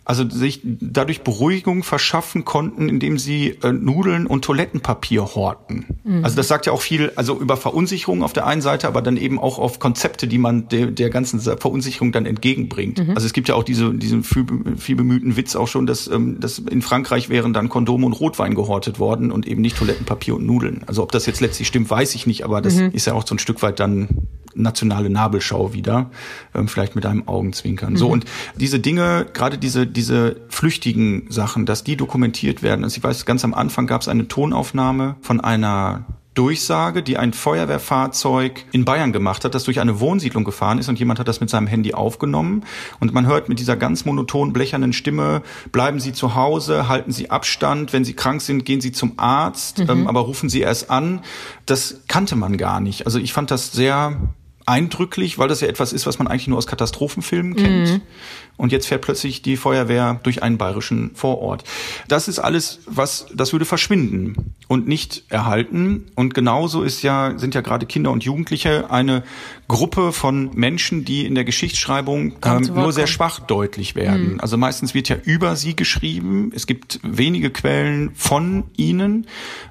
also 0.04 0.28
sich 0.28 0.60
dadurch 0.64 1.22
Beruhigung 1.22 1.84
verschaffen 1.84 2.44
konnten, 2.44 2.88
indem 2.88 3.18
sie 3.18 3.50
äh, 3.62 3.70
Nudeln 3.70 4.26
und 4.26 4.44
Toilettenpapier 4.44 5.22
horten. 5.22 5.86
Mhm. 6.02 6.24
Also 6.24 6.34
das 6.36 6.48
sagt 6.48 6.66
ja 6.66 6.72
auch 6.72 6.80
viel, 6.80 7.12
also 7.14 7.38
über 7.38 7.56
Verunsicherung 7.56 8.24
auf 8.24 8.32
der 8.32 8.46
einen 8.46 8.62
Seite, 8.62 8.88
aber 8.88 9.00
dann 9.00 9.16
eben 9.16 9.38
auch 9.38 9.60
auf 9.60 9.78
Konzepte, 9.78 10.26
die 10.26 10.38
man 10.38 10.66
der, 10.68 10.86
der 10.86 11.08
ganzen 11.10 11.38
Verunsicherung 11.38 12.10
dann 12.10 12.26
entgegenbringt. 12.26 12.98
Mhm. 12.98 13.10
Also 13.14 13.26
es 13.26 13.32
gibt 13.32 13.48
ja 13.48 13.54
auch 13.54 13.62
diese, 13.62 13.94
diesen 13.94 14.24
viel, 14.24 14.44
viel 14.76 14.96
bemühten 14.96 15.36
Witz 15.36 15.54
auch 15.54 15.68
schon, 15.68 15.86
dass, 15.86 16.08
ähm, 16.08 16.40
dass 16.40 16.58
in 16.58 16.82
Frankreich 16.82 17.28
wären 17.28 17.52
dann 17.52 17.68
Kondome 17.68 18.06
und 18.06 18.14
Rotwein 18.14 18.56
gehortet 18.56 18.98
worden 18.98 19.30
und 19.30 19.46
eben 19.46 19.60
nicht 19.60 19.76
Toilettenpapier 19.76 20.34
und 20.34 20.44
Nudeln. 20.44 20.82
Also 20.86 21.04
ob 21.04 21.12
das 21.12 21.26
jetzt 21.26 21.40
letztlich 21.40 21.68
stimmt, 21.68 21.88
weiß 21.88 22.16
ich 22.16 22.26
nicht, 22.26 22.44
aber 22.44 22.60
das 22.60 22.74
mhm. 22.74 22.90
ist 22.92 23.06
ja 23.06 23.12
auch 23.12 23.24
so 23.24 23.36
ein 23.36 23.38
Stück 23.38 23.62
weit 23.62 23.78
dann 23.78 24.08
nationale 24.54 25.10
Nabelschau 25.10 25.72
wieder, 25.72 26.10
ähm, 26.54 26.68
vielleicht 26.68 26.94
mit 26.94 27.06
einem 27.06 27.28
Augenzwinkern. 27.28 27.94
Mhm. 27.94 27.96
So 27.96 28.08
und 28.08 28.24
diese 28.56 28.80
Dinge, 28.80 29.26
gerade 29.32 29.58
diese 29.58 29.86
diese 29.86 30.36
flüchtigen 30.48 31.30
Sachen, 31.30 31.66
dass 31.66 31.84
die 31.84 31.96
dokumentiert 31.96 32.62
werden. 32.62 32.84
Also 32.84 32.96
ich 32.98 33.04
weiß, 33.04 33.24
ganz 33.26 33.44
am 33.44 33.54
Anfang 33.54 33.86
gab 33.86 34.02
es 34.02 34.08
eine 34.08 34.28
Tonaufnahme 34.28 35.16
von 35.20 35.40
einer 35.40 36.04
Durchsage, 36.34 37.02
die 37.02 37.18
ein 37.18 37.34
Feuerwehrfahrzeug 37.34 38.64
in 38.72 38.86
Bayern 38.86 39.12
gemacht 39.12 39.44
hat, 39.44 39.54
das 39.54 39.64
durch 39.64 39.80
eine 39.80 40.00
Wohnsiedlung 40.00 40.44
gefahren 40.44 40.78
ist 40.78 40.88
und 40.88 40.98
jemand 40.98 41.20
hat 41.20 41.28
das 41.28 41.40
mit 41.40 41.50
seinem 41.50 41.66
Handy 41.66 41.92
aufgenommen 41.92 42.64
und 43.00 43.12
man 43.12 43.26
hört 43.26 43.50
mit 43.50 43.58
dieser 43.58 43.76
ganz 43.76 44.06
monotonen 44.06 44.54
blechernen 44.54 44.94
Stimme, 44.94 45.42
bleiben 45.72 46.00
Sie 46.00 46.14
zu 46.14 46.34
Hause, 46.34 46.88
halten 46.88 47.12
Sie 47.12 47.28
Abstand, 47.28 47.92
wenn 47.92 48.04
Sie 48.04 48.14
krank 48.14 48.40
sind, 48.40 48.64
gehen 48.64 48.80
Sie 48.80 48.92
zum 48.92 49.18
Arzt, 49.18 49.80
mhm. 49.80 49.90
ähm, 49.90 50.06
aber 50.06 50.20
rufen 50.20 50.48
Sie 50.48 50.60
erst 50.60 50.90
an. 50.90 51.20
Das 51.66 52.00
kannte 52.08 52.34
man 52.34 52.56
gar 52.56 52.80
nicht. 52.80 53.04
Also 53.04 53.18
ich 53.18 53.34
fand 53.34 53.50
das 53.50 53.72
sehr 53.72 54.16
eindrücklich, 54.66 55.38
weil 55.38 55.48
das 55.48 55.60
ja 55.60 55.68
etwas 55.68 55.92
ist, 55.92 56.06
was 56.06 56.18
man 56.18 56.28
eigentlich 56.28 56.48
nur 56.48 56.58
aus 56.58 56.66
Katastrophenfilmen 56.66 57.56
kennt. 57.56 57.90
Mhm. 57.90 58.00
Und 58.56 58.70
jetzt 58.70 58.86
fährt 58.86 59.02
plötzlich 59.02 59.42
die 59.42 59.56
Feuerwehr 59.56 60.20
durch 60.22 60.42
einen 60.42 60.58
bayerischen 60.58 61.12
Vorort. 61.14 61.64
Das 62.06 62.28
ist 62.28 62.38
alles, 62.38 62.80
was, 62.86 63.26
das 63.34 63.52
würde 63.52 63.64
verschwinden 63.64 64.54
und 64.68 64.86
nicht 64.86 65.24
erhalten. 65.30 66.06
Und 66.14 66.34
genauso 66.34 66.82
ist 66.82 67.02
ja, 67.02 67.38
sind 67.38 67.54
ja 67.54 67.60
gerade 67.62 67.86
Kinder 67.86 68.10
und 68.10 68.24
Jugendliche 68.24 68.90
eine 68.90 69.24
Gruppe 69.68 70.12
von 70.12 70.50
Menschen, 70.54 71.04
die 71.04 71.26
in 71.26 71.34
der 71.34 71.44
Geschichtsschreibung 71.44 72.34
ähm, 72.44 72.70
nur 72.74 72.92
sehr 72.92 73.06
schwach 73.06 73.40
deutlich 73.40 73.94
werden. 73.94 74.34
Mhm. 74.34 74.40
Also 74.40 74.58
meistens 74.58 74.94
wird 74.94 75.08
ja 75.08 75.16
über 75.24 75.56
sie 75.56 75.74
geschrieben. 75.74 76.52
Es 76.54 76.66
gibt 76.66 77.00
wenige 77.02 77.50
Quellen 77.50 78.12
von 78.14 78.64
ihnen. 78.76 79.26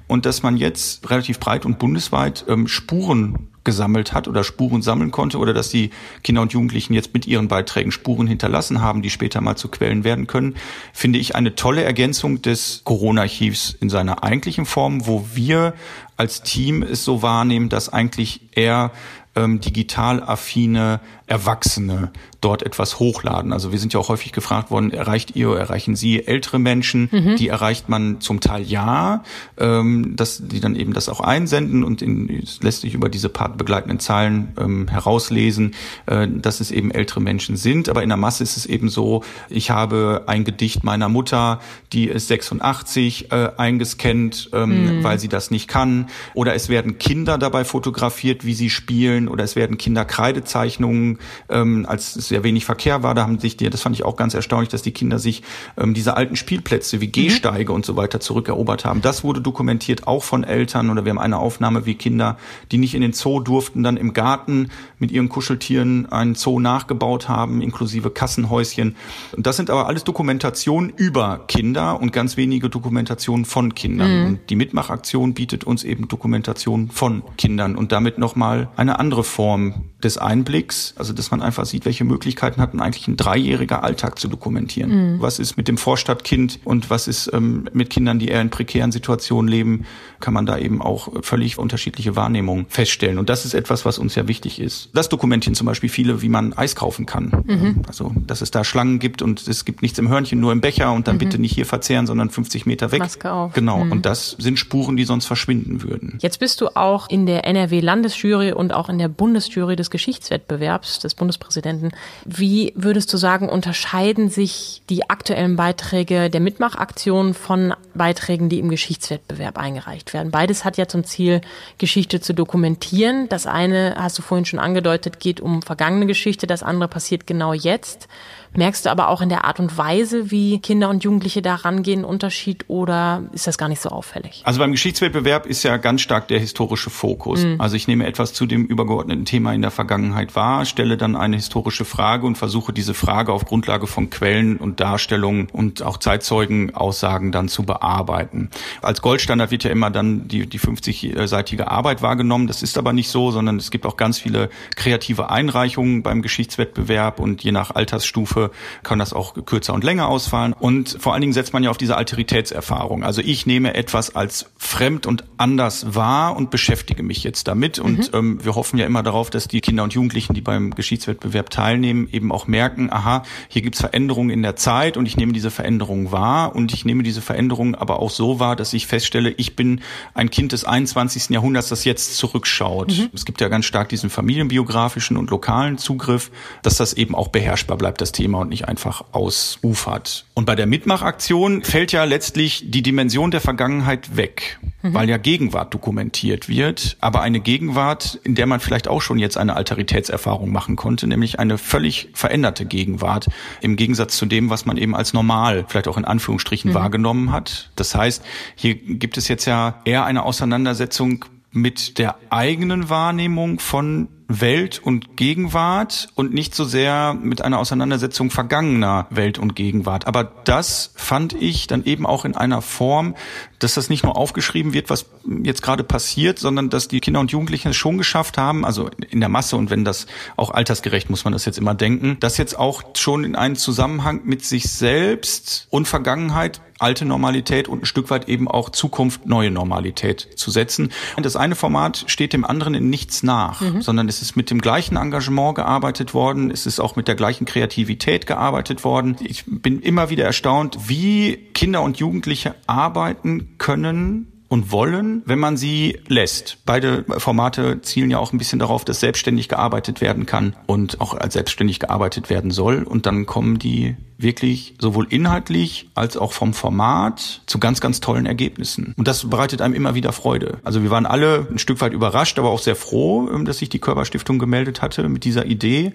Und 0.08 0.26
dass 0.26 0.42
man 0.42 0.56
jetzt 0.56 1.08
relativ 1.08 1.38
breit 1.38 1.64
und 1.64 1.78
bundesweit 1.78 2.44
ähm, 2.48 2.68
Spuren 2.68 3.48
gesammelt 3.64 4.12
hat 4.12 4.28
oder 4.28 4.44
Spuren 4.44 4.82
sammeln 4.82 5.10
konnte 5.10 5.38
oder 5.38 5.54
dass 5.54 5.70
die 5.70 5.90
Kinder 6.22 6.42
und 6.42 6.52
Jugendlichen 6.52 6.94
jetzt 6.94 7.14
mit 7.14 7.26
ihren 7.26 7.48
Beiträgen 7.48 7.92
Spuren 7.92 8.26
hinterlassen 8.26 8.80
haben, 8.80 9.02
die 9.02 9.10
später 9.10 9.40
mal 9.40 9.56
zu 9.56 9.68
Quellen 9.68 10.04
werden 10.04 10.26
können, 10.26 10.56
finde 10.92 11.18
ich 11.18 11.34
eine 11.34 11.54
tolle 11.54 11.84
Ergänzung 11.84 12.42
des 12.42 12.82
Corona-Archivs 12.84 13.76
in 13.80 13.90
seiner 13.90 14.24
eigentlichen 14.24 14.66
Form, 14.66 15.06
wo 15.06 15.26
wir 15.34 15.74
als 16.16 16.42
Team 16.42 16.82
es 16.82 17.04
so 17.04 17.22
wahrnehmen, 17.22 17.68
dass 17.68 17.88
eigentlich 17.88 18.40
eher 18.52 18.92
ähm, 19.34 19.60
digital 19.60 20.22
affine 20.22 21.00
Erwachsene 21.32 22.10
dort 22.42 22.62
etwas 22.62 22.98
hochladen. 22.98 23.54
Also 23.54 23.72
wir 23.72 23.78
sind 23.78 23.94
ja 23.94 24.00
auch 24.00 24.10
häufig 24.10 24.32
gefragt 24.32 24.70
worden, 24.70 24.92
erreicht 24.92 25.34
ihr, 25.34 25.56
erreichen 25.56 25.96
Sie 25.96 26.26
ältere 26.26 26.58
Menschen? 26.58 27.08
Mhm. 27.10 27.36
Die 27.36 27.48
erreicht 27.48 27.88
man 27.88 28.20
zum 28.20 28.40
Teil 28.40 28.64
ja, 28.64 29.22
ähm, 29.56 30.14
dass 30.14 30.46
die 30.46 30.60
dann 30.60 30.76
eben 30.76 30.92
das 30.92 31.08
auch 31.08 31.20
einsenden 31.20 31.84
und 31.84 32.02
in, 32.02 32.44
lässt 32.60 32.82
sich 32.82 32.92
über 32.92 33.08
diese 33.08 33.30
begleitenden 33.30 33.98
Zahlen 33.98 34.52
ähm, 34.60 34.88
herauslesen, 34.88 35.74
äh, 36.04 36.28
dass 36.28 36.60
es 36.60 36.70
eben 36.70 36.90
ältere 36.90 37.20
Menschen 37.20 37.56
sind. 37.56 37.88
Aber 37.88 38.02
in 38.02 38.10
der 38.10 38.18
Masse 38.18 38.42
ist 38.42 38.58
es 38.58 38.66
eben 38.66 38.90
so, 38.90 39.22
ich 39.48 39.70
habe 39.70 40.24
ein 40.26 40.44
Gedicht 40.44 40.84
meiner 40.84 41.08
Mutter, 41.08 41.60
die 41.94 42.08
ist 42.08 42.28
86, 42.28 43.32
äh, 43.32 43.52
eingescannt, 43.56 44.50
ähm, 44.52 44.98
mhm. 44.98 45.04
weil 45.04 45.18
sie 45.18 45.28
das 45.28 45.50
nicht 45.50 45.66
kann. 45.66 46.08
Oder 46.34 46.54
es 46.54 46.68
werden 46.68 46.98
Kinder 46.98 47.38
dabei 47.38 47.64
fotografiert, 47.64 48.44
wie 48.44 48.54
sie 48.54 48.68
spielen. 48.68 49.28
Oder 49.28 49.44
es 49.44 49.56
werden 49.56 49.78
Kinderkreidezeichnungen, 49.78 51.18
ähm, 51.48 51.86
als 51.88 52.16
es 52.16 52.28
sehr 52.28 52.44
wenig 52.44 52.64
Verkehr 52.64 53.02
war, 53.02 53.14
da 53.14 53.22
haben 53.22 53.38
sich 53.38 53.56
die, 53.56 53.68
das 53.70 53.82
fand 53.82 53.96
ich 53.96 54.04
auch 54.04 54.16
ganz 54.16 54.34
erstaunlich, 54.34 54.68
dass 54.68 54.82
die 54.82 54.92
Kinder 54.92 55.18
sich 55.18 55.42
ähm, 55.76 55.94
diese 55.94 56.16
alten 56.16 56.36
Spielplätze 56.36 57.00
wie 57.00 57.08
Gehsteige 57.08 57.72
mhm. 57.72 57.76
und 57.76 57.86
so 57.86 57.96
weiter 57.96 58.20
zurückerobert 58.20 58.84
haben. 58.84 59.02
Das 59.02 59.24
wurde 59.24 59.40
dokumentiert, 59.40 60.06
auch 60.06 60.22
von 60.22 60.44
Eltern. 60.44 60.90
Oder 60.90 61.04
wir 61.04 61.10
haben 61.10 61.18
eine 61.18 61.38
Aufnahme, 61.38 61.86
wie 61.86 61.94
Kinder, 61.94 62.36
die 62.70 62.78
nicht 62.78 62.94
in 62.94 63.02
den 63.02 63.12
Zoo 63.12 63.40
durften, 63.40 63.82
dann 63.82 63.96
im 63.96 64.12
Garten 64.12 64.68
mit 64.98 65.10
ihren 65.10 65.28
Kuscheltieren 65.28 66.10
einen 66.10 66.34
Zoo 66.34 66.60
nachgebaut 66.60 67.28
haben, 67.28 67.62
inklusive 67.62 68.10
Kassenhäuschen. 68.10 68.96
Und 69.36 69.46
das 69.46 69.56
sind 69.56 69.70
aber 69.70 69.86
alles 69.86 70.04
Dokumentationen 70.04 70.90
über 70.90 71.44
Kinder 71.48 72.00
und 72.00 72.12
ganz 72.12 72.36
wenige 72.36 72.68
Dokumentationen 72.68 73.44
von 73.44 73.74
Kindern. 73.74 74.20
Mhm. 74.20 74.26
Und 74.26 74.50
die 74.50 74.56
Mitmachaktion 74.56 75.34
bietet 75.34 75.64
uns 75.64 75.84
eben 75.84 76.08
Dokumentationen 76.08 76.90
von 76.90 77.22
Kindern 77.36 77.76
und 77.76 77.92
damit 77.92 78.18
nochmal 78.18 78.68
eine 78.76 78.98
andere 78.98 79.24
Form 79.24 79.86
des 80.02 80.18
Einblicks, 80.18 80.94
also 81.02 81.12
dass 81.12 81.32
man 81.32 81.42
einfach 81.42 81.66
sieht, 81.66 81.84
welche 81.84 82.04
Möglichkeiten 82.04 82.62
hat 82.62 82.74
man 82.74 82.86
eigentlich 82.86 83.08
ein 83.08 83.16
dreijähriger 83.16 83.82
Alltag 83.82 84.20
zu 84.20 84.28
dokumentieren. 84.28 85.14
Mhm. 85.14 85.20
Was 85.20 85.40
ist 85.40 85.56
mit 85.56 85.66
dem 85.66 85.76
Vorstadtkind 85.76 86.60
und 86.64 86.90
was 86.90 87.08
ist 87.08 87.28
ähm, 87.32 87.68
mit 87.72 87.90
Kindern, 87.90 88.20
die 88.20 88.28
eher 88.28 88.40
in 88.40 88.50
prekären 88.50 88.92
Situationen 88.92 89.48
leben, 89.48 89.84
kann 90.20 90.32
man 90.32 90.46
da 90.46 90.56
eben 90.58 90.80
auch 90.80 91.08
völlig 91.22 91.58
unterschiedliche 91.58 92.14
Wahrnehmungen 92.14 92.66
feststellen. 92.68 93.18
Und 93.18 93.28
das 93.28 93.44
ist 93.44 93.54
etwas, 93.54 93.84
was 93.84 93.98
uns 93.98 94.14
ja 94.14 94.28
wichtig 94.28 94.60
ist. 94.60 94.90
Das 94.94 95.08
dokumentieren 95.08 95.56
zum 95.56 95.66
Beispiel 95.66 95.88
viele, 95.88 96.22
wie 96.22 96.28
man 96.28 96.52
Eis 96.52 96.76
kaufen 96.76 97.04
kann. 97.04 97.42
Mhm. 97.46 97.82
Also, 97.88 98.12
dass 98.28 98.40
es 98.40 98.52
da 98.52 98.62
Schlangen 98.62 99.00
gibt 99.00 99.20
und 99.20 99.48
es 99.48 99.64
gibt 99.64 99.82
nichts 99.82 99.98
im 99.98 100.08
Hörnchen, 100.08 100.38
nur 100.38 100.52
im 100.52 100.60
Becher 100.60 100.92
und 100.92 101.08
dann 101.08 101.16
mhm. 101.16 101.20
bitte 101.20 101.40
nicht 101.40 101.52
hier 101.52 101.66
verzehren, 101.66 102.06
sondern 102.06 102.30
50 102.30 102.64
Meter 102.64 102.92
weg. 102.92 103.00
Maske 103.00 103.32
auf. 103.32 103.52
Genau. 103.54 103.84
Mhm. 103.84 103.90
Und 103.90 104.06
das 104.06 104.36
sind 104.38 104.60
Spuren, 104.60 104.96
die 104.96 105.04
sonst 105.04 105.26
verschwinden 105.26 105.82
würden. 105.82 106.18
Jetzt 106.22 106.38
bist 106.38 106.60
du 106.60 106.68
auch 106.76 107.10
in 107.10 107.26
der 107.26 107.44
NRW-Landesjury 107.44 108.52
und 108.52 108.72
auch 108.72 108.88
in 108.88 108.98
der 108.98 109.08
Bundesjury 109.08 109.74
des 109.74 109.90
Geschichtswettbewerbs 109.90 110.91
des 110.98 111.14
Bundespräsidenten. 111.14 111.90
Wie 112.24 112.72
würdest 112.76 113.12
du 113.12 113.16
sagen, 113.16 113.48
unterscheiden 113.48 114.28
sich 114.28 114.82
die 114.88 115.08
aktuellen 115.10 115.56
Beiträge 115.56 116.30
der 116.30 116.40
Mitmachaktion 116.40 117.34
von 117.34 117.74
Beiträgen, 117.94 118.48
die 118.48 118.58
im 118.58 118.68
Geschichtswettbewerb 118.68 119.58
eingereicht 119.58 120.12
werden? 120.14 120.30
Beides 120.30 120.64
hat 120.64 120.76
ja 120.76 120.88
zum 120.88 121.04
Ziel, 121.04 121.40
Geschichte 121.78 122.20
zu 122.20 122.34
dokumentieren. 122.34 123.28
Das 123.28 123.46
eine, 123.46 123.94
hast 123.98 124.18
du 124.18 124.22
vorhin 124.22 124.44
schon 124.44 124.58
angedeutet, 124.58 125.20
geht 125.20 125.40
um 125.40 125.62
vergangene 125.62 126.06
Geschichte, 126.06 126.46
das 126.46 126.62
andere 126.62 126.88
passiert 126.88 127.26
genau 127.26 127.52
jetzt. 127.52 128.08
Merkst 128.54 128.84
du 128.84 128.90
aber 128.90 129.08
auch 129.08 129.22
in 129.22 129.30
der 129.30 129.44
Art 129.44 129.60
und 129.60 129.78
Weise, 129.78 130.30
wie 130.30 130.58
Kinder 130.58 130.90
und 130.90 131.04
Jugendliche 131.04 131.40
da 131.40 131.54
rangehen, 131.54 132.00
einen 132.00 132.04
Unterschied 132.04 132.64
oder 132.68 133.22
ist 133.32 133.46
das 133.46 133.56
gar 133.56 133.68
nicht 133.68 133.80
so 133.80 133.88
auffällig? 133.88 134.42
Also 134.44 134.58
beim 134.58 134.72
Geschichtswettbewerb 134.72 135.46
ist 135.46 135.62
ja 135.62 135.78
ganz 135.78 136.02
stark 136.02 136.28
der 136.28 136.38
historische 136.38 136.90
Fokus. 136.90 137.44
Mhm. 137.44 137.60
Also 137.60 137.76
ich 137.76 137.88
nehme 137.88 138.06
etwas 138.06 138.34
zu 138.34 138.44
dem 138.44 138.66
übergeordneten 138.66 139.24
Thema 139.24 139.54
in 139.54 139.62
der 139.62 139.70
Vergangenheit 139.70 140.36
wahr, 140.36 140.66
stelle 140.66 140.98
dann 140.98 141.16
eine 141.16 141.36
historische 141.36 141.86
Frage 141.86 142.26
und 142.26 142.36
versuche 142.36 142.74
diese 142.74 142.92
Frage 142.92 143.32
auf 143.32 143.46
Grundlage 143.46 143.86
von 143.86 144.10
Quellen 144.10 144.58
und 144.58 144.80
Darstellungen 144.80 145.48
und 145.50 145.82
auch 145.82 145.96
Zeitzeugenaussagen 145.96 147.32
dann 147.32 147.48
zu 147.48 147.62
bearbeiten. 147.62 148.50
Als 148.82 149.00
Goldstandard 149.00 149.50
wird 149.50 149.64
ja 149.64 149.70
immer 149.70 149.90
dann 149.90 150.28
die, 150.28 150.46
die 150.46 150.60
50-seitige 150.60 151.68
Arbeit 151.68 152.02
wahrgenommen. 152.02 152.48
Das 152.48 152.62
ist 152.62 152.76
aber 152.76 152.92
nicht 152.92 153.08
so, 153.08 153.30
sondern 153.30 153.56
es 153.56 153.70
gibt 153.70 153.86
auch 153.86 153.96
ganz 153.96 154.18
viele 154.18 154.50
kreative 154.76 155.30
Einreichungen 155.30 156.02
beim 156.02 156.20
Geschichtswettbewerb 156.20 157.18
und 157.18 157.42
je 157.42 157.52
nach 157.52 157.74
Altersstufe 157.74 158.41
Gruppe 158.42 158.54
kann 158.82 158.98
das 158.98 159.12
auch 159.12 159.34
kürzer 159.44 159.74
und 159.74 159.84
länger 159.84 160.08
ausfallen. 160.08 160.54
Und 160.58 160.96
vor 160.98 161.12
allen 161.12 161.20
Dingen 161.20 161.32
setzt 161.32 161.52
man 161.52 161.62
ja 161.62 161.70
auf 161.70 161.78
diese 161.78 161.96
Alteritätserfahrung. 161.96 163.04
Also 163.04 163.20
ich 163.22 163.46
nehme 163.46 163.74
etwas 163.74 164.14
als 164.16 164.46
fremd 164.56 165.06
und 165.06 165.24
anders 165.36 165.94
wahr 165.94 166.36
und 166.36 166.50
beschäftige 166.50 167.02
mich 167.02 167.22
jetzt 167.24 167.48
damit. 167.48 167.78
Und 167.78 168.12
mhm. 168.12 168.18
ähm, 168.18 168.44
wir 168.44 168.54
hoffen 168.54 168.78
ja 168.78 168.86
immer 168.86 169.02
darauf, 169.02 169.30
dass 169.30 169.48
die 169.48 169.60
Kinder 169.60 169.82
und 169.82 169.94
Jugendlichen, 169.94 170.34
die 170.34 170.40
beim 170.40 170.74
Geschichtswettbewerb 170.74 171.50
teilnehmen, 171.50 172.08
eben 172.10 172.32
auch 172.32 172.46
merken, 172.46 172.92
aha, 172.92 173.22
hier 173.48 173.62
gibt's 173.62 173.80
Veränderungen 173.80 174.30
in 174.30 174.42
der 174.42 174.56
Zeit 174.56 174.96
und 174.96 175.06
ich 175.06 175.16
nehme 175.16 175.32
diese 175.32 175.50
Veränderungen 175.50 176.12
wahr 176.12 176.54
und 176.54 176.72
ich 176.72 176.84
nehme 176.84 177.02
diese 177.02 177.20
Veränderungen 177.20 177.74
aber 177.74 178.00
auch 178.00 178.10
so 178.10 178.40
wahr, 178.40 178.56
dass 178.56 178.72
ich 178.72 178.86
feststelle, 178.86 179.30
ich 179.30 179.56
bin 179.56 179.80
ein 180.14 180.30
Kind 180.30 180.52
des 180.52 180.64
21. 180.64 181.30
Jahrhunderts, 181.30 181.68
das 181.68 181.84
jetzt 181.84 182.16
zurückschaut. 182.16 182.90
Mhm. 182.90 183.10
Es 183.12 183.24
gibt 183.24 183.40
ja 183.40 183.48
ganz 183.48 183.64
stark 183.64 183.88
diesen 183.88 184.10
familienbiografischen 184.10 185.16
und 185.16 185.30
lokalen 185.30 185.78
Zugriff, 185.78 186.30
dass 186.62 186.76
das 186.76 186.92
eben 186.92 187.14
auch 187.14 187.28
beherrschbar 187.28 187.76
bleibt, 187.76 188.00
das 188.00 188.12
Thema. 188.12 188.31
Thema 188.32 188.40
und 188.40 188.48
nicht 188.48 188.68
einfach 188.68 189.04
ausufert. 189.12 190.24
Und 190.34 190.46
bei 190.46 190.54
der 190.54 190.66
Mitmachaktion 190.66 191.62
fällt 191.62 191.92
ja 191.92 192.04
letztlich 192.04 192.64
die 192.70 192.82
Dimension 192.82 193.30
der 193.30 193.40
Vergangenheit 193.40 194.16
weg, 194.16 194.58
mhm. 194.82 194.94
weil 194.94 195.08
ja 195.08 195.18
Gegenwart 195.18 195.74
dokumentiert 195.74 196.48
wird, 196.48 196.96
aber 197.00 197.20
eine 197.20 197.40
Gegenwart, 197.40 198.18
in 198.24 198.34
der 198.34 198.46
man 198.46 198.60
vielleicht 198.60 198.88
auch 198.88 199.02
schon 199.02 199.18
jetzt 199.18 199.36
eine 199.36 199.54
Alteritätserfahrung 199.54 200.50
machen 200.50 200.76
konnte, 200.76 201.06
nämlich 201.06 201.38
eine 201.38 201.58
völlig 201.58 202.08
veränderte 202.14 202.64
Gegenwart 202.64 203.28
im 203.60 203.76
Gegensatz 203.76 204.16
zu 204.16 204.26
dem, 204.26 204.48
was 204.48 204.64
man 204.64 204.78
eben 204.78 204.96
als 204.96 205.12
normal, 205.12 205.66
vielleicht 205.68 205.88
auch 205.88 205.98
in 205.98 206.06
Anführungsstrichen 206.06 206.70
mhm. 206.70 206.74
wahrgenommen 206.74 207.32
hat. 207.32 207.70
Das 207.76 207.94
heißt, 207.94 208.24
hier 208.54 208.74
gibt 208.74 209.18
es 209.18 209.28
jetzt 209.28 209.44
ja 209.44 209.80
eher 209.84 210.04
eine 210.04 210.22
Auseinandersetzung 210.22 211.26
mit 211.52 211.98
der 211.98 212.16
eigenen 212.30 212.88
Wahrnehmung 212.88 213.58
von 213.60 214.08
Welt 214.40 214.80
und 214.82 215.16
Gegenwart 215.16 216.08
und 216.14 216.32
nicht 216.32 216.54
so 216.54 216.64
sehr 216.64 217.14
mit 217.14 217.42
einer 217.42 217.58
Auseinandersetzung 217.58 218.30
vergangener 218.30 219.06
Welt 219.10 219.38
und 219.38 219.54
Gegenwart. 219.54 220.06
Aber 220.06 220.24
das 220.24 220.92
fand 220.96 221.34
ich 221.34 221.66
dann 221.66 221.84
eben 221.84 222.06
auch 222.06 222.24
in 222.24 222.34
einer 222.34 222.62
Form, 222.62 223.14
dass 223.58 223.74
das 223.74 223.90
nicht 223.90 224.04
nur 224.04 224.16
aufgeschrieben 224.16 224.72
wird, 224.72 224.90
was 224.90 225.06
jetzt 225.42 225.62
gerade 225.62 225.84
passiert, 225.84 226.38
sondern 226.38 226.70
dass 226.70 226.88
die 226.88 227.00
Kinder 227.00 227.20
und 227.20 227.30
Jugendlichen 227.30 227.68
es 227.68 227.76
schon 227.76 227.98
geschafft 227.98 228.38
haben, 228.38 228.64
also 228.64 228.88
in 229.10 229.20
der 229.20 229.28
Masse 229.28 229.56
und 229.56 229.70
wenn 229.70 229.84
das 229.84 230.06
auch 230.36 230.50
altersgerecht 230.50 231.10
muss 231.10 231.24
man 231.24 231.32
das 231.32 231.44
jetzt 231.44 231.58
immer 231.58 231.74
denken, 231.74 232.16
das 232.20 232.38
jetzt 232.38 232.58
auch 232.58 232.82
schon 232.96 233.24
in 233.24 233.36
einen 233.36 233.56
Zusammenhang 233.56 234.22
mit 234.24 234.44
sich 234.44 234.70
selbst 234.70 235.66
und 235.70 235.86
Vergangenheit 235.86 236.60
alte 236.82 237.04
Normalität 237.04 237.68
und 237.68 237.82
ein 237.82 237.86
Stück 237.86 238.10
weit 238.10 238.28
eben 238.28 238.48
auch 238.48 238.70
Zukunft 238.70 239.26
neue 239.26 239.50
Normalität 239.50 240.28
zu 240.36 240.50
setzen. 240.50 240.90
Das 241.20 241.36
eine 241.36 241.54
Format 241.54 242.04
steht 242.06 242.32
dem 242.32 242.44
anderen 242.44 242.74
in 242.74 242.90
nichts 242.90 243.22
nach, 243.22 243.60
mhm. 243.60 243.82
sondern 243.82 244.08
es 244.08 244.22
ist 244.22 244.36
mit 244.36 244.50
dem 244.50 244.60
gleichen 244.60 244.96
Engagement 244.96 245.54
gearbeitet 245.54 246.14
worden, 246.14 246.50
es 246.50 246.66
ist 246.66 246.80
auch 246.80 246.96
mit 246.96 247.08
der 247.08 247.14
gleichen 247.14 247.44
Kreativität 247.44 248.26
gearbeitet 248.26 248.84
worden. 248.84 249.16
Ich 249.20 249.44
bin 249.46 249.80
immer 249.80 250.10
wieder 250.10 250.24
erstaunt, 250.24 250.88
wie 250.88 251.36
Kinder 251.54 251.82
und 251.82 251.98
Jugendliche 251.98 252.54
arbeiten 252.66 253.54
können, 253.58 254.31
und 254.52 254.70
wollen, 254.70 255.22
wenn 255.24 255.38
man 255.38 255.56
sie 255.56 255.98
lässt. 256.08 256.58
Beide 256.66 257.06
Formate 257.16 257.80
zielen 257.80 258.10
ja 258.10 258.18
auch 258.18 258.34
ein 258.34 258.38
bisschen 258.38 258.58
darauf, 258.58 258.84
dass 258.84 259.00
selbstständig 259.00 259.48
gearbeitet 259.48 260.02
werden 260.02 260.26
kann 260.26 260.54
und 260.66 261.00
auch 261.00 261.14
als 261.14 261.32
selbstständig 261.32 261.80
gearbeitet 261.80 262.28
werden 262.28 262.50
soll. 262.50 262.82
Und 262.82 263.06
dann 263.06 263.24
kommen 263.24 263.58
die 263.58 263.96
wirklich 264.18 264.74
sowohl 264.78 265.06
inhaltlich 265.08 265.88
als 265.94 266.18
auch 266.18 266.34
vom 266.34 266.52
Format 266.52 267.40
zu 267.46 267.58
ganz, 267.58 267.80
ganz 267.80 268.00
tollen 268.00 268.26
Ergebnissen. 268.26 268.94
Und 268.98 269.08
das 269.08 269.28
bereitet 269.28 269.62
einem 269.62 269.72
immer 269.72 269.94
wieder 269.94 270.12
Freude. 270.12 270.58
Also 270.64 270.82
wir 270.82 270.90
waren 270.90 271.06
alle 271.06 271.48
ein 271.50 271.58
Stück 271.58 271.80
weit 271.80 271.94
überrascht, 271.94 272.38
aber 272.38 272.50
auch 272.50 272.60
sehr 272.60 272.76
froh, 272.76 273.26
dass 273.44 273.56
sich 273.56 273.70
die 273.70 273.78
Körperstiftung 273.78 274.38
gemeldet 274.38 274.82
hatte 274.82 275.08
mit 275.08 275.24
dieser 275.24 275.46
Idee 275.46 275.94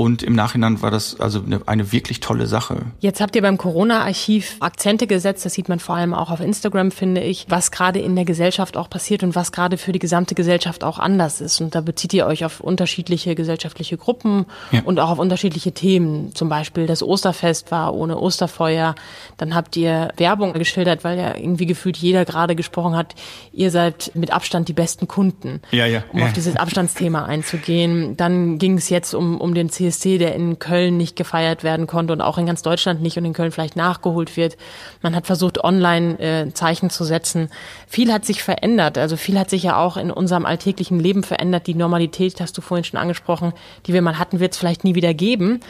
und 0.00 0.22
im 0.22 0.34
Nachhinein 0.34 0.80
war 0.80 0.90
das 0.90 1.20
also 1.20 1.42
eine, 1.44 1.60
eine 1.66 1.92
wirklich 1.92 2.20
tolle 2.20 2.46
Sache. 2.46 2.86
Jetzt 3.00 3.20
habt 3.20 3.36
ihr 3.36 3.42
beim 3.42 3.58
Corona-Archiv 3.58 4.56
Akzente 4.60 5.06
gesetzt, 5.06 5.44
das 5.44 5.52
sieht 5.52 5.68
man 5.68 5.78
vor 5.78 5.94
allem 5.94 6.14
auch 6.14 6.30
auf 6.30 6.40
Instagram, 6.40 6.90
finde 6.90 7.20
ich, 7.20 7.44
was 7.50 7.70
gerade 7.70 7.98
in 7.98 8.16
der 8.16 8.24
Gesellschaft 8.24 8.78
auch 8.78 8.88
passiert 8.88 9.22
und 9.22 9.34
was 9.34 9.52
gerade 9.52 9.76
für 9.76 9.92
die 9.92 9.98
gesamte 9.98 10.34
Gesellschaft 10.34 10.84
auch 10.84 10.98
anders 10.98 11.42
ist. 11.42 11.60
Und 11.60 11.74
da 11.74 11.82
bezieht 11.82 12.14
ihr 12.14 12.24
euch 12.24 12.46
auf 12.46 12.60
unterschiedliche 12.60 13.34
gesellschaftliche 13.34 13.98
Gruppen 13.98 14.46
ja. 14.72 14.80
und 14.86 14.98
auch 15.00 15.10
auf 15.10 15.18
unterschiedliche 15.18 15.72
Themen. 15.72 16.34
Zum 16.34 16.48
Beispiel 16.48 16.86
das 16.86 17.02
Osterfest 17.02 17.70
war, 17.70 17.94
ohne 17.94 18.18
Osterfeuer. 18.18 18.94
Dann 19.36 19.54
habt 19.54 19.76
ihr 19.76 20.14
Werbung 20.16 20.54
geschildert, 20.54 21.04
weil 21.04 21.18
ja 21.18 21.36
irgendwie 21.36 21.66
gefühlt 21.66 21.98
jeder 21.98 22.24
gerade 22.24 22.56
gesprochen 22.56 22.96
hat, 22.96 23.14
ihr 23.52 23.70
seid 23.70 24.12
mit 24.14 24.32
Abstand 24.32 24.68
die 24.68 24.72
besten 24.72 25.08
Kunden. 25.08 25.60
Ja, 25.72 25.84
ja. 25.84 26.04
Um 26.14 26.20
ja. 26.20 26.24
auf 26.24 26.32
dieses 26.32 26.56
Abstandsthema 26.56 27.26
einzugehen. 27.26 28.16
Dann 28.16 28.56
ging 28.56 28.78
es 28.78 28.88
jetzt 28.88 29.12
um, 29.12 29.38
um 29.38 29.52
den 29.52 29.68
CSC, 29.90 30.18
der 30.18 30.34
in 30.34 30.58
Köln 30.58 30.96
nicht 30.96 31.16
gefeiert 31.16 31.64
werden 31.64 31.86
konnte 31.86 32.12
und 32.12 32.20
auch 32.20 32.38
in 32.38 32.46
ganz 32.46 32.62
Deutschland 32.62 33.02
nicht 33.02 33.18
und 33.18 33.24
in 33.24 33.32
Köln 33.32 33.52
vielleicht 33.52 33.76
nachgeholt 33.76 34.36
wird. 34.36 34.56
Man 35.02 35.14
hat 35.14 35.26
versucht, 35.26 35.62
online 35.62 36.18
äh, 36.18 36.52
Zeichen 36.52 36.90
zu 36.90 37.04
setzen. 37.04 37.50
Viel 37.86 38.12
hat 38.12 38.24
sich 38.24 38.42
verändert. 38.42 38.98
Also 38.98 39.16
viel 39.16 39.38
hat 39.38 39.50
sich 39.50 39.62
ja 39.62 39.76
auch 39.76 39.96
in 39.96 40.10
unserem 40.10 40.46
alltäglichen 40.46 41.00
Leben 41.00 41.22
verändert. 41.22 41.66
Die 41.66 41.74
Normalität, 41.74 42.40
hast 42.40 42.56
du 42.56 42.62
vorhin 42.62 42.84
schon 42.84 43.00
angesprochen, 43.00 43.52
die 43.86 43.92
wir 43.92 44.02
mal 44.02 44.18
hatten, 44.18 44.40
wird 44.40 44.52
es 44.52 44.58
vielleicht 44.58 44.84
nie 44.84 44.94
wieder 44.94 45.14
geben. 45.14 45.60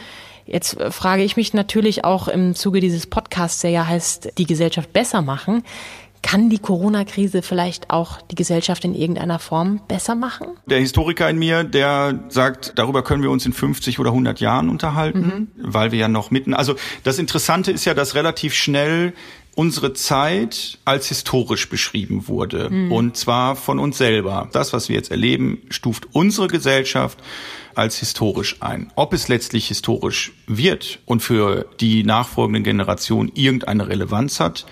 Jetzt 0.47 0.79
äh, 0.79 0.91
frage 0.91 1.23
ich 1.23 1.37
mich 1.37 1.55
natürlich 1.55 2.05
auch 2.05 2.29
im 2.29 2.55
Zuge 2.55 2.81
dieses 2.81 3.07
Podcasts, 3.07 3.61
der 3.61 3.71
ja 3.71 3.87
heißt, 3.87 4.33
die 4.39 4.47
Gesellschaft 4.47 4.93
besser 4.93 5.23
machen. 5.23 5.63
Kann 6.23 6.51
die 6.51 6.59
Corona-Krise 6.59 7.43
vielleicht 7.43 7.91
auch 7.91 8.21
die 8.23 8.35
Gesellschaft 8.35 8.85
in 8.85 8.95
irgendeiner 8.95 9.39
Form 9.39 9.81
besser 9.89 10.15
machen? 10.15 10.49
Der 10.67 10.79
Historiker 10.79 11.29
in 11.31 11.39
mir, 11.39 11.65
der 11.65 12.25
sagt, 12.29 12.75
darüber 12.77 13.03
können 13.03 13.23
wir 13.23 13.31
uns 13.31 13.47
in 13.47 13.53
50 13.53 13.99
oder 13.99 14.11
100 14.11 14.41
Jahren 14.41 14.69
unterhalten, 14.69 15.21
mhm. 15.21 15.49
weil 15.57 15.93
wir 15.93 15.99
ja 15.99 16.09
noch 16.09 16.31
mitten, 16.31 16.53
also 16.55 16.75
das 17.05 17.19
Interessante 17.19 17.73
ist 17.73 17.85
ja, 17.85 17.95
dass 17.95 18.15
relativ 18.15 18.55
schnell 18.55 19.15
unsere 19.55 19.93
Zeit 19.93 20.79
als 20.85 21.09
historisch 21.09 21.69
beschrieben 21.69 22.29
wurde. 22.29 22.71
Mhm. 22.71 22.93
Und 22.93 23.17
zwar 23.17 23.57
von 23.57 23.79
uns 23.79 23.99
selber. 23.99 24.49
Das, 24.53 24.73
was 24.73 24.89
wir 24.89 24.97
jetzt 24.97 25.11
erleben, 25.11 25.59
stuft 25.71 26.09
unsere 26.13 26.49
Gesellschaft 26.49 27.19
als 27.75 27.99
historisch 27.99 28.57
ein. 28.61 28.93
Ob 28.95 29.13
es 29.13 29.29
letztlich 29.29 29.69
historisch 29.69 30.33
wird 30.47 31.01
und 31.05 31.21
für 31.21 31.67
die 31.81 32.05
nachfolgenden 32.05 32.65
Generationen 32.65 33.33
irgendeine 33.35 33.89
Relevanz 33.89 34.41
hat, 34.41 34.67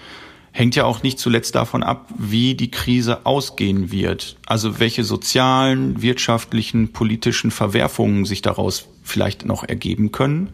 hängt 0.52 0.74
ja 0.76 0.84
auch 0.84 1.02
nicht 1.02 1.18
zuletzt 1.18 1.54
davon 1.54 1.82
ab, 1.82 2.08
wie 2.16 2.54
die 2.54 2.70
Krise 2.70 3.26
ausgehen 3.26 3.90
wird. 3.90 4.36
Also 4.46 4.80
welche 4.80 5.04
sozialen, 5.04 6.02
wirtschaftlichen, 6.02 6.92
politischen 6.92 7.50
Verwerfungen 7.50 8.24
sich 8.24 8.42
daraus 8.42 8.88
vielleicht 9.02 9.44
noch 9.44 9.64
ergeben 9.64 10.12
können. 10.12 10.50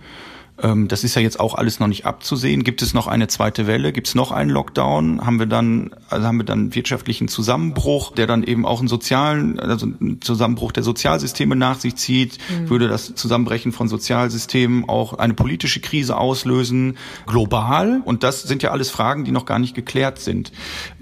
Ähm, 0.62 0.87
das 0.87 1.03
ist 1.03 1.17
ja 1.17 1.23
jetzt 1.23 1.40
auch 1.40 1.55
alles 1.55 1.81
noch 1.81 1.88
nicht 1.88 2.07
abzusehen. 2.07 2.62
Gibt 2.62 2.81
es 2.81 2.95
noch 2.95 3.09
eine 3.09 3.27
zweite 3.27 3.67
Welle? 3.67 3.93
Gibt 3.93 4.07
es 4.07 4.14
noch 4.14 4.31
einen 4.31 4.51
Lockdown? 4.51 5.27
Haben 5.27 5.38
wir 5.38 5.47
dann, 5.47 5.90
also 6.09 6.27
haben 6.27 6.38
wir 6.38 6.45
dann 6.45 6.75
wirtschaftlichen 6.75 7.27
Zusammenbruch, 7.27 8.12
der 8.12 8.27
dann 8.29 8.45
eben 8.45 8.64
auch 8.64 8.79
einen 8.79 8.88
sozialen, 8.88 9.59
also 9.59 9.87
einen 9.87 10.21
Zusammenbruch 10.21 10.71
der 10.71 10.85
Sozialsysteme 10.85 11.57
nach 11.57 11.81
sich 11.81 11.97
zieht? 11.97 12.38
Mhm. 12.49 12.71
Würde 12.71 12.88
das 12.88 13.14
Zusammenbrechen 13.14 13.73
von 13.73 13.88
Sozialsystemen 13.88 14.88
auch 14.88 15.14
eine 15.14 15.35
politische 15.35 15.81
Krise 15.81 16.17
auslösen? 16.17 16.99
Global? 17.27 18.01
Und 18.05 18.23
das 18.23 18.43
sind 18.43 18.62
ja 18.62 18.71
alles 18.71 18.90
Fragen, 18.90 19.25
die 19.25 19.33
noch 19.33 19.47
gar 19.47 19.59
nicht 19.59 19.75
geklärt 19.75 20.21
sind. 20.21 20.53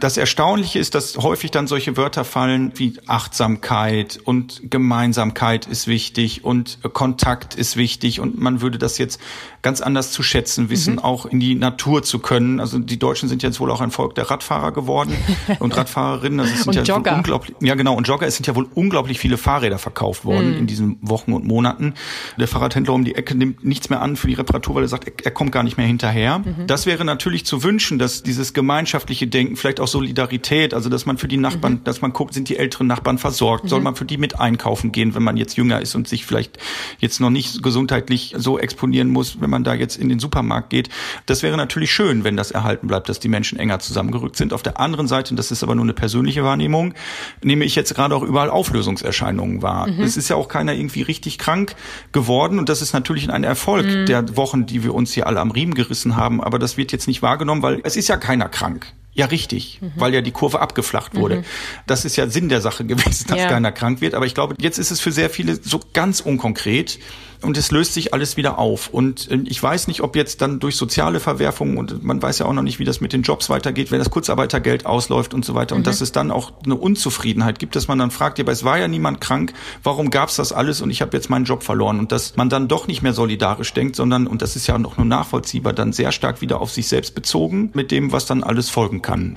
Das 0.01 0.17
Erstaunliche 0.17 0.79
ist, 0.79 0.95
dass 0.95 1.19
häufig 1.19 1.51
dann 1.51 1.67
solche 1.67 1.99
Wörter 1.99 2.25
fallen 2.25 2.73
wie 2.77 2.95
Achtsamkeit 3.07 4.19
und 4.25 4.71
Gemeinsamkeit 4.71 5.67
ist 5.67 5.87
wichtig 5.88 6.43
und 6.43 6.79
Kontakt 6.95 7.55
ist 7.55 7.77
wichtig 7.77 8.21
und 8.21 8.41
man 8.41 8.62
würde 8.62 8.79
das 8.79 8.97
jetzt 8.97 9.21
ganz 9.62 9.81
anders 9.81 10.11
zu 10.11 10.22
schätzen 10.22 10.70
wissen, 10.70 10.94
mhm. 10.94 10.98
auch 11.00 11.26
in 11.26 11.40
die 11.40 11.55
Natur 11.55 12.02
zu 12.02 12.18
können. 12.18 12.61
Also 12.61 12.78
die 12.78 12.98
Deutschen 12.98 13.28
sind 13.28 13.42
jetzt 13.42 13.61
wohl 13.61 13.70
auch 13.70 13.81
ein 13.81 13.90
Volk 13.90 14.14
der 14.14 14.31
Radfahrer 14.31 14.72
geworden 14.72 15.16
und 15.61 15.76
Radfahrerinnen. 15.76 16.40
Also 16.40 16.52
es 16.52 16.62
sind 16.62 16.74
ja 16.74 16.83
Jogger. 16.83 17.16
unglaublich, 17.16 17.57
ja 17.61 17.74
genau, 17.74 17.94
und 17.94 18.09
Jogger. 18.09 18.26
Es 18.26 18.37
sind 18.37 18.46
ja 18.46 18.57
wohl 18.57 18.68
unglaublich 18.74 19.18
viele 19.18 19.38
Fahrräder 19.38 19.78
verkauft 19.78 20.24
worden 20.24 20.52
mhm. 20.52 20.59
in 20.59 20.66
diesen 20.66 20.98
Wochen 21.00 21.33
und 21.33 21.44
Monaten. 21.44 21.94
Der 22.38 22.48
Fahrradhändler 22.48 22.94
um 22.94 23.05
die 23.05 23.14
Ecke 23.14 23.37
nimmt 23.37 23.64
nichts 23.64 23.90
mehr 23.90 24.02
an 24.02 24.16
für 24.16 24.26
die 24.26 24.35
Reparatur, 24.35 24.76
weil 24.76 24.85
er 24.85 24.88
sagt, 24.88 25.07
er, 25.07 25.12
er 25.24 25.31
kommt 25.31 25.52
gar 25.52 25.62
nicht 25.62 25.76
mehr 25.76 25.87
hinterher. 25.87 26.40
Mhm. 26.40 26.66
Das 26.66 26.87
wäre 26.87 27.05
natürlich 27.05 27.46
zu 27.46 27.62
wünschen, 27.62 27.98
dass 27.98 28.22
dieses 28.22 28.52
gemeinschaftliche 28.55 29.26
Denken, 29.26 29.57
vielleicht 29.57 29.81
auch 29.81 29.88
Solidarität, 29.88 30.74
also 30.74 30.88
dass 30.88 31.07
man 31.07 31.18
für 31.18 31.28
die 31.28 31.37
Nachbarn, 31.37 31.74
mhm. 31.74 31.85
dass 31.85 32.00
man 32.02 32.12
guckt, 32.12 32.35
sind 32.35 32.48
die 32.48 32.57
älteren 32.57 32.87
Nachbarn 32.87 33.18
versorgt, 33.18 33.68
soll 33.68 33.81
mhm. 33.81 33.85
man 33.85 33.96
für 33.96 34.05
die 34.05 34.18
mit 34.18 34.40
einkaufen 34.40 34.92
gehen, 34.92 35.14
wenn 35.14 35.22
man 35.22 35.37
jetzt 35.37 35.57
jünger 35.57 35.81
ist 35.81 35.94
und 35.94 36.09
sich 36.09 36.26
vielleicht 36.26 36.59
jetzt 36.98 37.20
noch 37.20 37.31
nicht 37.31 37.62
gesundheitlich 37.62 38.35
so 38.37 38.59
exponieren 38.59 39.11
muss, 39.11 39.32
wenn 39.40 39.51
man 39.51 39.64
da 39.64 39.75
jetzt 39.75 39.97
in 39.97 40.09
den 40.09 40.18
Supermarkt 40.18 40.71
geht. 40.71 40.88
Das 41.27 41.42
wäre 41.42 41.57
natürlich 41.57 41.92
schön, 41.92 42.25
wenn 42.25 42.37
das 42.37 42.51
erhalten 42.51 42.87
bleibt, 42.87 43.09
dass 43.09 43.21
die 43.21 43.29
Menschen 43.29 43.59
enger 43.59 43.79
zusammengerückt 43.79 44.37
sind. 44.37 44.53
Auf 44.53 44.62
der 44.62 44.81
anderen 44.81 45.09
Seite, 45.09 45.31
und 45.31 45.37
das 45.37 45.51
ist 45.51 45.62
aber 45.62 45.75
nur 45.75 45.85
eine 45.85 45.95
persönliche 45.95 46.45
Wahrnehmung, 46.45 46.95
nehme 47.42 47.64
ich 47.64 47.75
jetzt 47.75 47.95
gerade 47.95 48.14
auch 48.14 48.23
überall 48.23 48.51
Auflösungserscheinungen 48.51 49.62
wahr. 49.62 49.88
Mhm. 49.88 50.03
Es 50.03 50.16
ist 50.16 50.29
ja 50.29 50.37
auch 50.37 50.49
keiner 50.49 50.75
irgendwie 50.75 51.03
richtig 51.03 51.38
krank 51.38 51.75
geworden 52.12 52.59
und 52.59 52.68
das 52.68 52.83
ist 52.83 52.92
natürlich 52.92 53.31
ein 53.31 53.45
Erfolg 53.45 53.87
mhm. 53.87 54.07
der 54.07 54.37
Wochen, 54.37 54.66
die 54.66 54.85
wir 54.85 54.95
uns 54.95 55.12
hier 55.12 55.27
alle 55.27 55.40
am 55.40 55.51
Riemen 55.51 55.75
gerissen 55.75 56.16
haben, 56.16 56.42
aber 56.42 56.59
das 56.59 56.77
wird 56.77 56.92
jetzt 56.92 57.07
nicht 57.07 57.23
wahrgenommen, 57.23 57.62
weil 57.62 57.81
es 57.85 57.97
ist 57.97 58.09
ja 58.09 58.16
keiner 58.16 58.49
krank. 58.49 58.92
Ja, 59.14 59.27
richtig, 59.27 59.79
mhm. 59.83 59.92
weil 59.97 60.14
ja 60.14 60.23
die 60.23 60.31
Kurve 60.31 60.61
abgeflacht 60.61 61.14
wurde. 61.14 61.37
Mhm. 61.37 61.45
Das 61.87 62.07
ist 62.07 62.16
ja 62.16 62.29
Sinn 62.29 62.49
der 62.49 62.62
Sache 62.62 62.85
gewesen, 62.87 63.27
dass 63.29 63.38
ja. 63.38 63.49
keiner 63.49 63.71
krank 63.71 64.01
wird. 64.01 64.14
Aber 64.14 64.25
ich 64.25 64.35
glaube, 64.35 64.55
jetzt 64.59 64.79
ist 64.79 64.90
es 64.90 65.01
für 65.01 65.12
sehr 65.12 65.29
viele 65.29 65.57
so 65.57 65.81
ganz 65.92 66.21
unkonkret 66.21 66.99
und 67.42 67.57
es 67.57 67.70
löst 67.70 67.94
sich 67.94 68.14
alles 68.14 68.37
wieder 68.37 68.59
auf. 68.59 68.88
Und 68.88 69.31
äh, 69.31 69.40
ich 69.44 69.62
weiß 69.62 69.88
nicht, 69.88 70.00
ob 70.02 70.16
jetzt 70.16 70.40
dann 70.40 70.61
durch 70.61 70.76
soziale 70.76 71.20
Verwerfungen 71.20 71.76
und 71.76 72.02
man 72.02 72.22
weiß 72.22 72.38
ja 72.38 72.46
auch 72.46 72.52
noch 72.52 72.62
nicht, 72.62 72.78
wie 72.78 72.85
das 72.85 73.00
mit 73.00 73.12
den 73.12 73.22
Jobs 73.22 73.50
weitergeht, 73.50 73.90
wenn 73.90 73.98
das 73.98 74.11
Kurzarbeitergeld 74.11 74.87
ausläuft 74.87 75.35
und 75.35 75.44
so 75.44 75.55
weiter. 75.55 75.74
Mhm. 75.74 75.81
Und 75.81 75.87
dass 75.87 76.00
es 76.00 76.12
dann 76.12 76.31
auch 76.31 76.52
eine 76.64 76.74
Unzufriedenheit 76.74 77.59
gibt, 77.59 77.76
dass 77.76 77.88
man 77.88 77.98
dann 77.98 78.11
fragt, 78.11 78.38
ja, 78.38 78.44
aber 78.44 78.52
es 78.52 78.64
war 78.64 78.78
ja 78.78 78.88
niemand 78.88 79.20
krank, 79.20 79.52
warum 79.83 80.11
gab's 80.11 80.37
das 80.37 80.52
alles 80.52 80.81
und 80.81 80.90
ich 80.90 81.02
habe 81.02 81.16
jetzt 81.16 81.31
meinen 81.31 81.44
Job 81.44 81.62
verloren? 81.62 81.98
Und 81.98 82.12
dass 82.12 82.37
man 82.37 82.48
dann 82.48 82.68
doch 82.68 82.87
nicht 82.87 83.02
mehr 83.02 83.12
solidarisch 83.12 83.72
denkt, 83.72 83.96
sondern, 83.96 84.26
und 84.26 84.42
das 84.42 84.57
ist 84.57 84.66
ja 84.66 84.78
noch 84.78 84.96
nur 84.96 85.07
nachvollziehbar, 85.07 85.72
dann 85.72 85.92
sehr 85.92 86.12
stark 86.12 86.40
wieder 86.40 86.61
auf 86.61 86.70
sich 86.70 86.88
selbst 86.88 87.14
bezogen 87.14 87.70
mit 87.74 87.90
dem, 87.90 88.12
was 88.12 88.26
dann 88.26 88.42
alles 88.42 88.70
folgen 88.70 89.02
kann. 89.02 89.37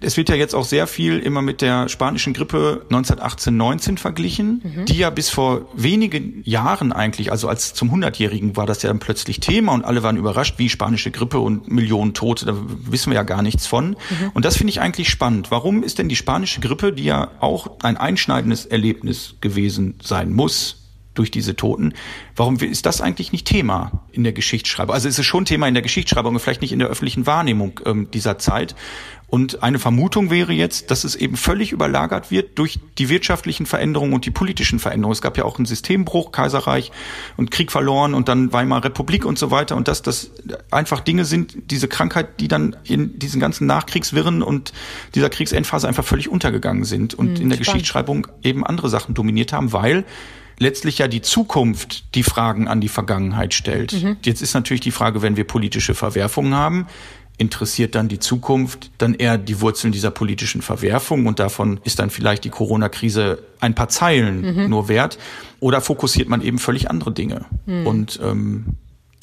Es 0.00 0.16
wird 0.16 0.28
ja 0.28 0.34
jetzt 0.34 0.54
auch 0.54 0.64
sehr 0.64 0.86
viel 0.86 1.18
immer 1.18 1.42
mit 1.42 1.62
der 1.62 1.88
spanischen 1.88 2.34
Grippe 2.34 2.84
1918-19 2.90 3.98
verglichen, 3.98 4.60
mhm. 4.62 4.84
die 4.84 4.98
ja 4.98 5.10
bis 5.10 5.30
vor 5.30 5.66
wenigen 5.74 6.42
Jahren 6.44 6.92
eigentlich, 6.92 7.32
also 7.32 7.45
als 7.48 7.74
zum 7.74 7.92
100-Jährigen 7.92 8.56
war 8.56 8.66
das 8.66 8.82
ja 8.82 8.88
dann 8.88 8.98
plötzlich 8.98 9.40
Thema 9.40 9.72
und 9.72 9.84
alle 9.84 10.02
waren 10.02 10.16
überrascht, 10.16 10.54
wie 10.58 10.68
spanische 10.68 11.10
Grippe 11.10 11.38
und 11.38 11.70
Millionen 11.70 12.14
Tote, 12.14 12.46
da 12.46 12.54
wissen 12.56 13.10
wir 13.10 13.16
ja 13.16 13.22
gar 13.22 13.42
nichts 13.42 13.66
von. 13.66 13.90
Mhm. 13.90 14.30
Und 14.34 14.44
das 14.44 14.56
finde 14.56 14.70
ich 14.70 14.80
eigentlich 14.80 15.08
spannend. 15.08 15.50
Warum 15.50 15.82
ist 15.82 15.98
denn 15.98 16.08
die 16.08 16.16
spanische 16.16 16.60
Grippe, 16.60 16.92
die 16.92 17.04
ja 17.04 17.30
auch 17.40 17.78
ein 17.82 17.96
einschneidendes 17.96 18.66
Erlebnis 18.66 19.34
gewesen 19.40 19.98
sein 20.02 20.32
muss, 20.32 20.85
durch 21.18 21.30
diese 21.30 21.56
Toten. 21.56 21.94
Warum 22.34 22.56
ist 22.56 22.86
das 22.86 23.00
eigentlich 23.00 23.32
nicht 23.32 23.46
Thema 23.46 24.04
in 24.12 24.24
der 24.24 24.32
Geschichtsschreibung? 24.32 24.94
Also 24.94 25.08
ist 25.08 25.18
es 25.18 25.26
schon 25.26 25.44
Thema 25.44 25.68
in 25.68 25.74
der 25.74 25.82
Geschichtsschreibung, 25.82 26.38
vielleicht 26.38 26.62
nicht 26.62 26.72
in 26.72 26.78
der 26.78 26.88
öffentlichen 26.88 27.26
Wahrnehmung 27.26 27.80
ähm, 27.84 28.08
dieser 28.12 28.38
Zeit. 28.38 28.74
Und 29.28 29.64
eine 29.64 29.80
Vermutung 29.80 30.30
wäre 30.30 30.52
jetzt, 30.52 30.92
dass 30.92 31.02
es 31.02 31.16
eben 31.16 31.36
völlig 31.36 31.72
überlagert 31.72 32.30
wird 32.30 32.58
durch 32.58 32.78
die 32.96 33.08
wirtschaftlichen 33.08 33.66
Veränderungen 33.66 34.12
und 34.12 34.24
die 34.24 34.30
politischen 34.30 34.78
Veränderungen. 34.78 35.14
Es 35.14 35.22
gab 35.22 35.36
ja 35.36 35.44
auch 35.44 35.56
einen 35.56 35.66
Systembruch, 35.66 36.30
Kaiserreich 36.30 36.92
und 37.36 37.50
Krieg 37.50 37.72
verloren 37.72 38.14
und 38.14 38.28
dann 38.28 38.52
Weimarer 38.52 38.84
Republik 38.84 39.24
und 39.24 39.36
so 39.36 39.50
weiter. 39.50 39.74
Und 39.74 39.88
dass 39.88 40.02
das 40.02 40.30
einfach 40.70 41.00
Dinge 41.00 41.24
sind, 41.24 41.72
diese 41.72 41.88
Krankheit, 41.88 42.38
die 42.38 42.46
dann 42.46 42.76
in 42.84 43.18
diesen 43.18 43.40
ganzen 43.40 43.66
Nachkriegswirren 43.66 44.42
und 44.42 44.72
dieser 45.16 45.28
Kriegsendphase 45.28 45.88
einfach 45.88 46.04
völlig 46.04 46.28
untergegangen 46.28 46.84
sind 46.84 47.14
und 47.14 47.30
mhm, 47.30 47.36
in 47.36 47.48
der 47.48 47.56
spannend. 47.56 47.66
Geschichtsschreibung 47.66 48.28
eben 48.44 48.64
andere 48.64 48.88
Sachen 48.88 49.14
dominiert 49.14 49.52
haben, 49.52 49.72
weil 49.72 50.04
letztlich 50.58 50.98
ja 50.98 51.08
die 51.08 51.22
Zukunft 51.22 52.14
die 52.14 52.22
Fragen 52.22 52.68
an 52.68 52.80
die 52.80 52.88
Vergangenheit 52.88 53.54
stellt. 53.54 53.92
Mhm. 53.92 54.16
Jetzt 54.24 54.42
ist 54.42 54.54
natürlich 54.54 54.80
die 54.80 54.90
Frage, 54.90 55.22
wenn 55.22 55.36
wir 55.36 55.44
politische 55.44 55.94
Verwerfungen 55.94 56.54
haben, 56.54 56.86
interessiert 57.38 57.94
dann 57.94 58.08
die 58.08 58.18
Zukunft 58.18 58.90
dann 58.98 59.14
eher 59.14 59.36
die 59.36 59.60
Wurzeln 59.60 59.92
dieser 59.92 60.10
politischen 60.10 60.62
Verwerfung 60.62 61.26
und 61.26 61.38
davon 61.38 61.80
ist 61.84 61.98
dann 61.98 62.08
vielleicht 62.08 62.44
die 62.44 62.50
Corona-Krise 62.50 63.42
ein 63.60 63.74
paar 63.74 63.88
Zeilen 63.88 64.40
mhm. 64.40 64.70
nur 64.70 64.88
wert 64.88 65.18
oder 65.60 65.82
fokussiert 65.82 66.28
man 66.28 66.40
eben 66.40 66.58
völlig 66.58 66.90
andere 66.90 67.12
Dinge 67.12 67.44
mhm. 67.66 67.86
und 67.86 68.20
ähm, 68.22 68.64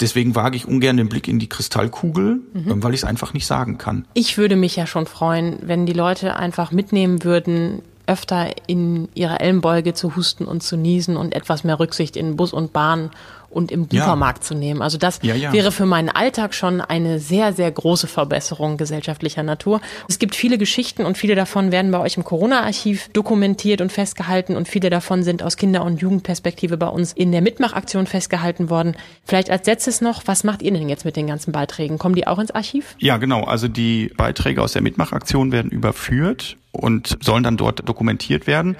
Deswegen 0.00 0.34
wage 0.34 0.56
ich 0.56 0.66
ungern 0.66 0.96
den 0.96 1.08
Blick 1.08 1.28
in 1.28 1.38
die 1.38 1.48
Kristallkugel, 1.48 2.40
mhm. 2.52 2.70
Ähm, 2.70 2.82
weil 2.82 2.94
ich 2.94 3.00
es 3.00 3.04
einfach 3.04 3.32
nicht 3.32 3.46
sagen 3.46 3.78
kann. 3.78 4.06
Ich 4.14 4.36
würde 4.36 4.56
mich 4.56 4.74
ja 4.76 4.86
schon 4.86 5.06
freuen, 5.06 5.58
wenn 5.62 5.86
die 5.86 5.92
Leute 5.92 6.36
einfach 6.36 6.72
mitnehmen 6.72 7.22
würden, 7.22 7.82
öfter 8.06 8.50
in 8.66 9.08
ihre 9.14 9.40
Ellenbeuge 9.40 9.94
zu 9.94 10.16
husten 10.16 10.44
und 10.44 10.62
zu 10.62 10.76
niesen 10.76 11.16
und 11.16 11.34
etwas 11.34 11.64
mehr 11.64 11.80
Rücksicht 11.80 12.16
in 12.16 12.36
Bus 12.36 12.52
und 12.52 12.72
Bahn 12.72 13.10
und 13.54 13.70
im 13.70 13.84
Supermarkt 13.84 14.42
ja. 14.42 14.48
zu 14.48 14.54
nehmen. 14.54 14.82
Also 14.82 14.98
das 14.98 15.20
ja, 15.22 15.34
ja. 15.34 15.52
wäre 15.52 15.72
für 15.72 15.86
meinen 15.86 16.08
Alltag 16.08 16.54
schon 16.54 16.80
eine 16.80 17.20
sehr, 17.20 17.52
sehr 17.52 17.70
große 17.70 18.06
Verbesserung 18.06 18.76
gesellschaftlicher 18.76 19.42
Natur. 19.42 19.80
Es 20.08 20.18
gibt 20.18 20.34
viele 20.34 20.58
Geschichten 20.58 21.04
und 21.04 21.16
viele 21.16 21.34
davon 21.34 21.72
werden 21.72 21.90
bei 21.90 22.00
euch 22.00 22.16
im 22.16 22.24
Corona-Archiv 22.24 23.08
dokumentiert 23.12 23.80
und 23.80 23.92
festgehalten 23.92 24.56
und 24.56 24.68
viele 24.68 24.90
davon 24.90 25.22
sind 25.22 25.42
aus 25.42 25.56
Kinder- 25.56 25.84
und 25.84 26.00
Jugendperspektive 26.00 26.76
bei 26.76 26.88
uns 26.88 27.12
in 27.12 27.32
der 27.32 27.42
Mitmachaktion 27.42 28.06
festgehalten 28.06 28.70
worden. 28.70 28.96
Vielleicht 29.24 29.50
als 29.50 29.66
letztes 29.66 30.00
noch, 30.00 30.22
was 30.26 30.44
macht 30.44 30.62
ihr 30.62 30.72
denn 30.72 30.88
jetzt 30.88 31.04
mit 31.04 31.16
den 31.16 31.28
ganzen 31.28 31.52
Beiträgen? 31.52 31.98
Kommen 31.98 32.16
die 32.16 32.26
auch 32.26 32.38
ins 32.38 32.50
Archiv? 32.50 32.96
Ja, 32.98 33.18
genau. 33.18 33.44
Also 33.44 33.68
die 33.68 34.12
Beiträge 34.16 34.62
aus 34.62 34.72
der 34.72 34.82
Mitmachaktion 34.82 35.52
werden 35.52 35.70
überführt 35.70 36.56
und 36.74 37.16
sollen 37.22 37.42
dann 37.42 37.56
dort 37.56 37.88
dokumentiert 37.88 38.46
werden. 38.46 38.76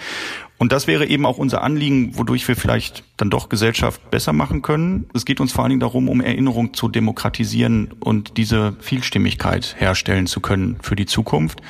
Und 0.57 0.73
das 0.73 0.87
wäre 0.87 1.07
eben 1.07 1.27
auch 1.27 1.39
unser 1.39 1.63
Anliegen, 1.63 2.17
wodurch 2.17 2.47
wir 2.47 2.55
vielleicht 2.55 3.03
dann 3.17 3.29
doch 3.29 3.49
Gesellschaft 3.49 4.11
besser 4.11 4.33
machen 4.33 4.63
können. 4.63 5.07
Es 5.13 5.25
geht 5.25 5.41
uns 5.41 5.53
vor 5.53 5.65
allen 5.65 5.71
Dingen 5.71 5.81
darum, 5.81 6.09
um 6.09 6.21
Erinnerung 6.21 6.75
zu 6.75 6.89
demokratisieren 6.89 7.93
und 8.01 8.37
diese 8.37 8.77
Vielstimmigkeit 8.81 9.75
herstellen 9.79 10.27
zu 10.27 10.41
können 10.41 10.79
für 10.81 10.97
die 10.97 11.07
Zukunft. 11.07 11.61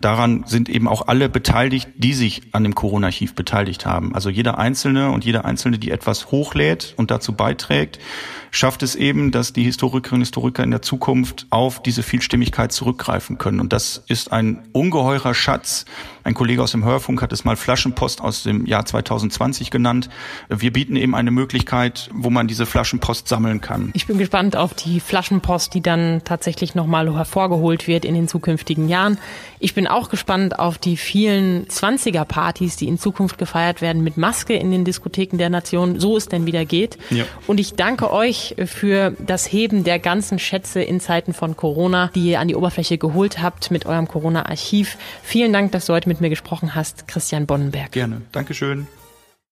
Daran 0.00 0.44
sind 0.46 0.68
eben 0.68 0.88
auch 0.88 1.08
alle 1.08 1.28
beteiligt, 1.28 1.88
die 1.96 2.12
sich 2.12 2.42
an 2.52 2.64
dem 2.64 2.74
Corona-Archiv 2.74 3.34
beteiligt 3.34 3.86
haben. 3.86 4.14
Also 4.14 4.30
jeder 4.30 4.58
Einzelne 4.58 5.10
und 5.10 5.24
jeder 5.24 5.44
Einzelne, 5.44 5.78
die 5.78 5.90
etwas 5.90 6.30
hochlädt 6.30 6.94
und 6.96 7.10
dazu 7.10 7.32
beiträgt, 7.32 7.98
schafft 8.50 8.82
es 8.82 8.94
eben, 8.94 9.30
dass 9.30 9.52
die 9.52 9.64
Historikerinnen 9.64 10.20
und 10.20 10.26
Historiker 10.26 10.62
in 10.62 10.70
der 10.70 10.82
Zukunft 10.82 11.46
auf 11.50 11.82
diese 11.82 12.02
Vielstimmigkeit 12.02 12.72
zurückgreifen 12.72 13.36
können. 13.36 13.60
Und 13.60 13.72
das 13.72 14.04
ist 14.06 14.32
ein 14.32 14.62
ungeheurer 14.72 15.34
Schatz. 15.34 15.86
Ein 16.22 16.34
Kollege 16.34 16.62
aus 16.62 16.70
dem 16.70 16.84
Hörfunk 16.84 17.20
hat 17.20 17.32
es 17.32 17.44
mal 17.44 17.56
Flaschenpost 17.56 18.20
aus 18.34 18.42
dem 18.42 18.66
Jahr 18.66 18.84
2020 18.84 19.70
genannt. 19.70 20.08
Wir 20.48 20.72
bieten 20.72 20.96
eben 20.96 21.14
eine 21.14 21.30
Möglichkeit, 21.30 22.10
wo 22.12 22.30
man 22.30 22.48
diese 22.48 22.66
Flaschenpost 22.66 23.28
sammeln 23.28 23.60
kann. 23.60 23.90
Ich 23.94 24.06
bin 24.06 24.18
gespannt 24.18 24.56
auf 24.56 24.74
die 24.74 24.98
Flaschenpost, 25.00 25.72
die 25.74 25.80
dann 25.80 26.22
tatsächlich 26.24 26.74
nochmal 26.74 27.12
hervorgeholt 27.14 27.86
wird 27.86 28.04
in 28.04 28.14
den 28.14 28.26
zukünftigen 28.26 28.88
Jahren. 28.88 29.18
Ich 29.64 29.72
bin 29.72 29.86
auch 29.86 30.10
gespannt 30.10 30.58
auf 30.58 30.76
die 30.76 30.98
vielen 30.98 31.66
20er-Partys, 31.68 32.76
die 32.76 32.86
in 32.86 32.98
Zukunft 32.98 33.38
gefeiert 33.38 33.80
werden 33.80 34.04
mit 34.04 34.18
Maske 34.18 34.52
in 34.52 34.70
den 34.70 34.84
Diskotheken 34.84 35.38
der 35.38 35.48
Nation, 35.48 35.98
so 35.98 36.18
es 36.18 36.28
denn 36.28 36.44
wieder 36.44 36.66
geht. 36.66 36.98
Ja. 37.08 37.24
Und 37.46 37.58
ich 37.58 37.72
danke 37.72 38.12
euch 38.12 38.56
für 38.66 39.16
das 39.20 39.50
Heben 39.50 39.82
der 39.82 39.98
ganzen 39.98 40.38
Schätze 40.38 40.82
in 40.82 41.00
Zeiten 41.00 41.32
von 41.32 41.56
Corona, 41.56 42.10
die 42.14 42.32
ihr 42.32 42.40
an 42.40 42.48
die 42.48 42.56
Oberfläche 42.56 42.98
geholt 42.98 43.40
habt 43.40 43.70
mit 43.70 43.86
eurem 43.86 44.06
Corona-Archiv. 44.06 44.98
Vielen 45.22 45.54
Dank, 45.54 45.72
dass 45.72 45.86
du 45.86 45.94
heute 45.94 46.10
mit 46.10 46.20
mir 46.20 46.28
gesprochen 46.28 46.74
hast, 46.74 47.08
Christian 47.08 47.46
Bonnenberg. 47.46 47.90
Gerne. 47.90 48.20
Dankeschön. 48.32 48.86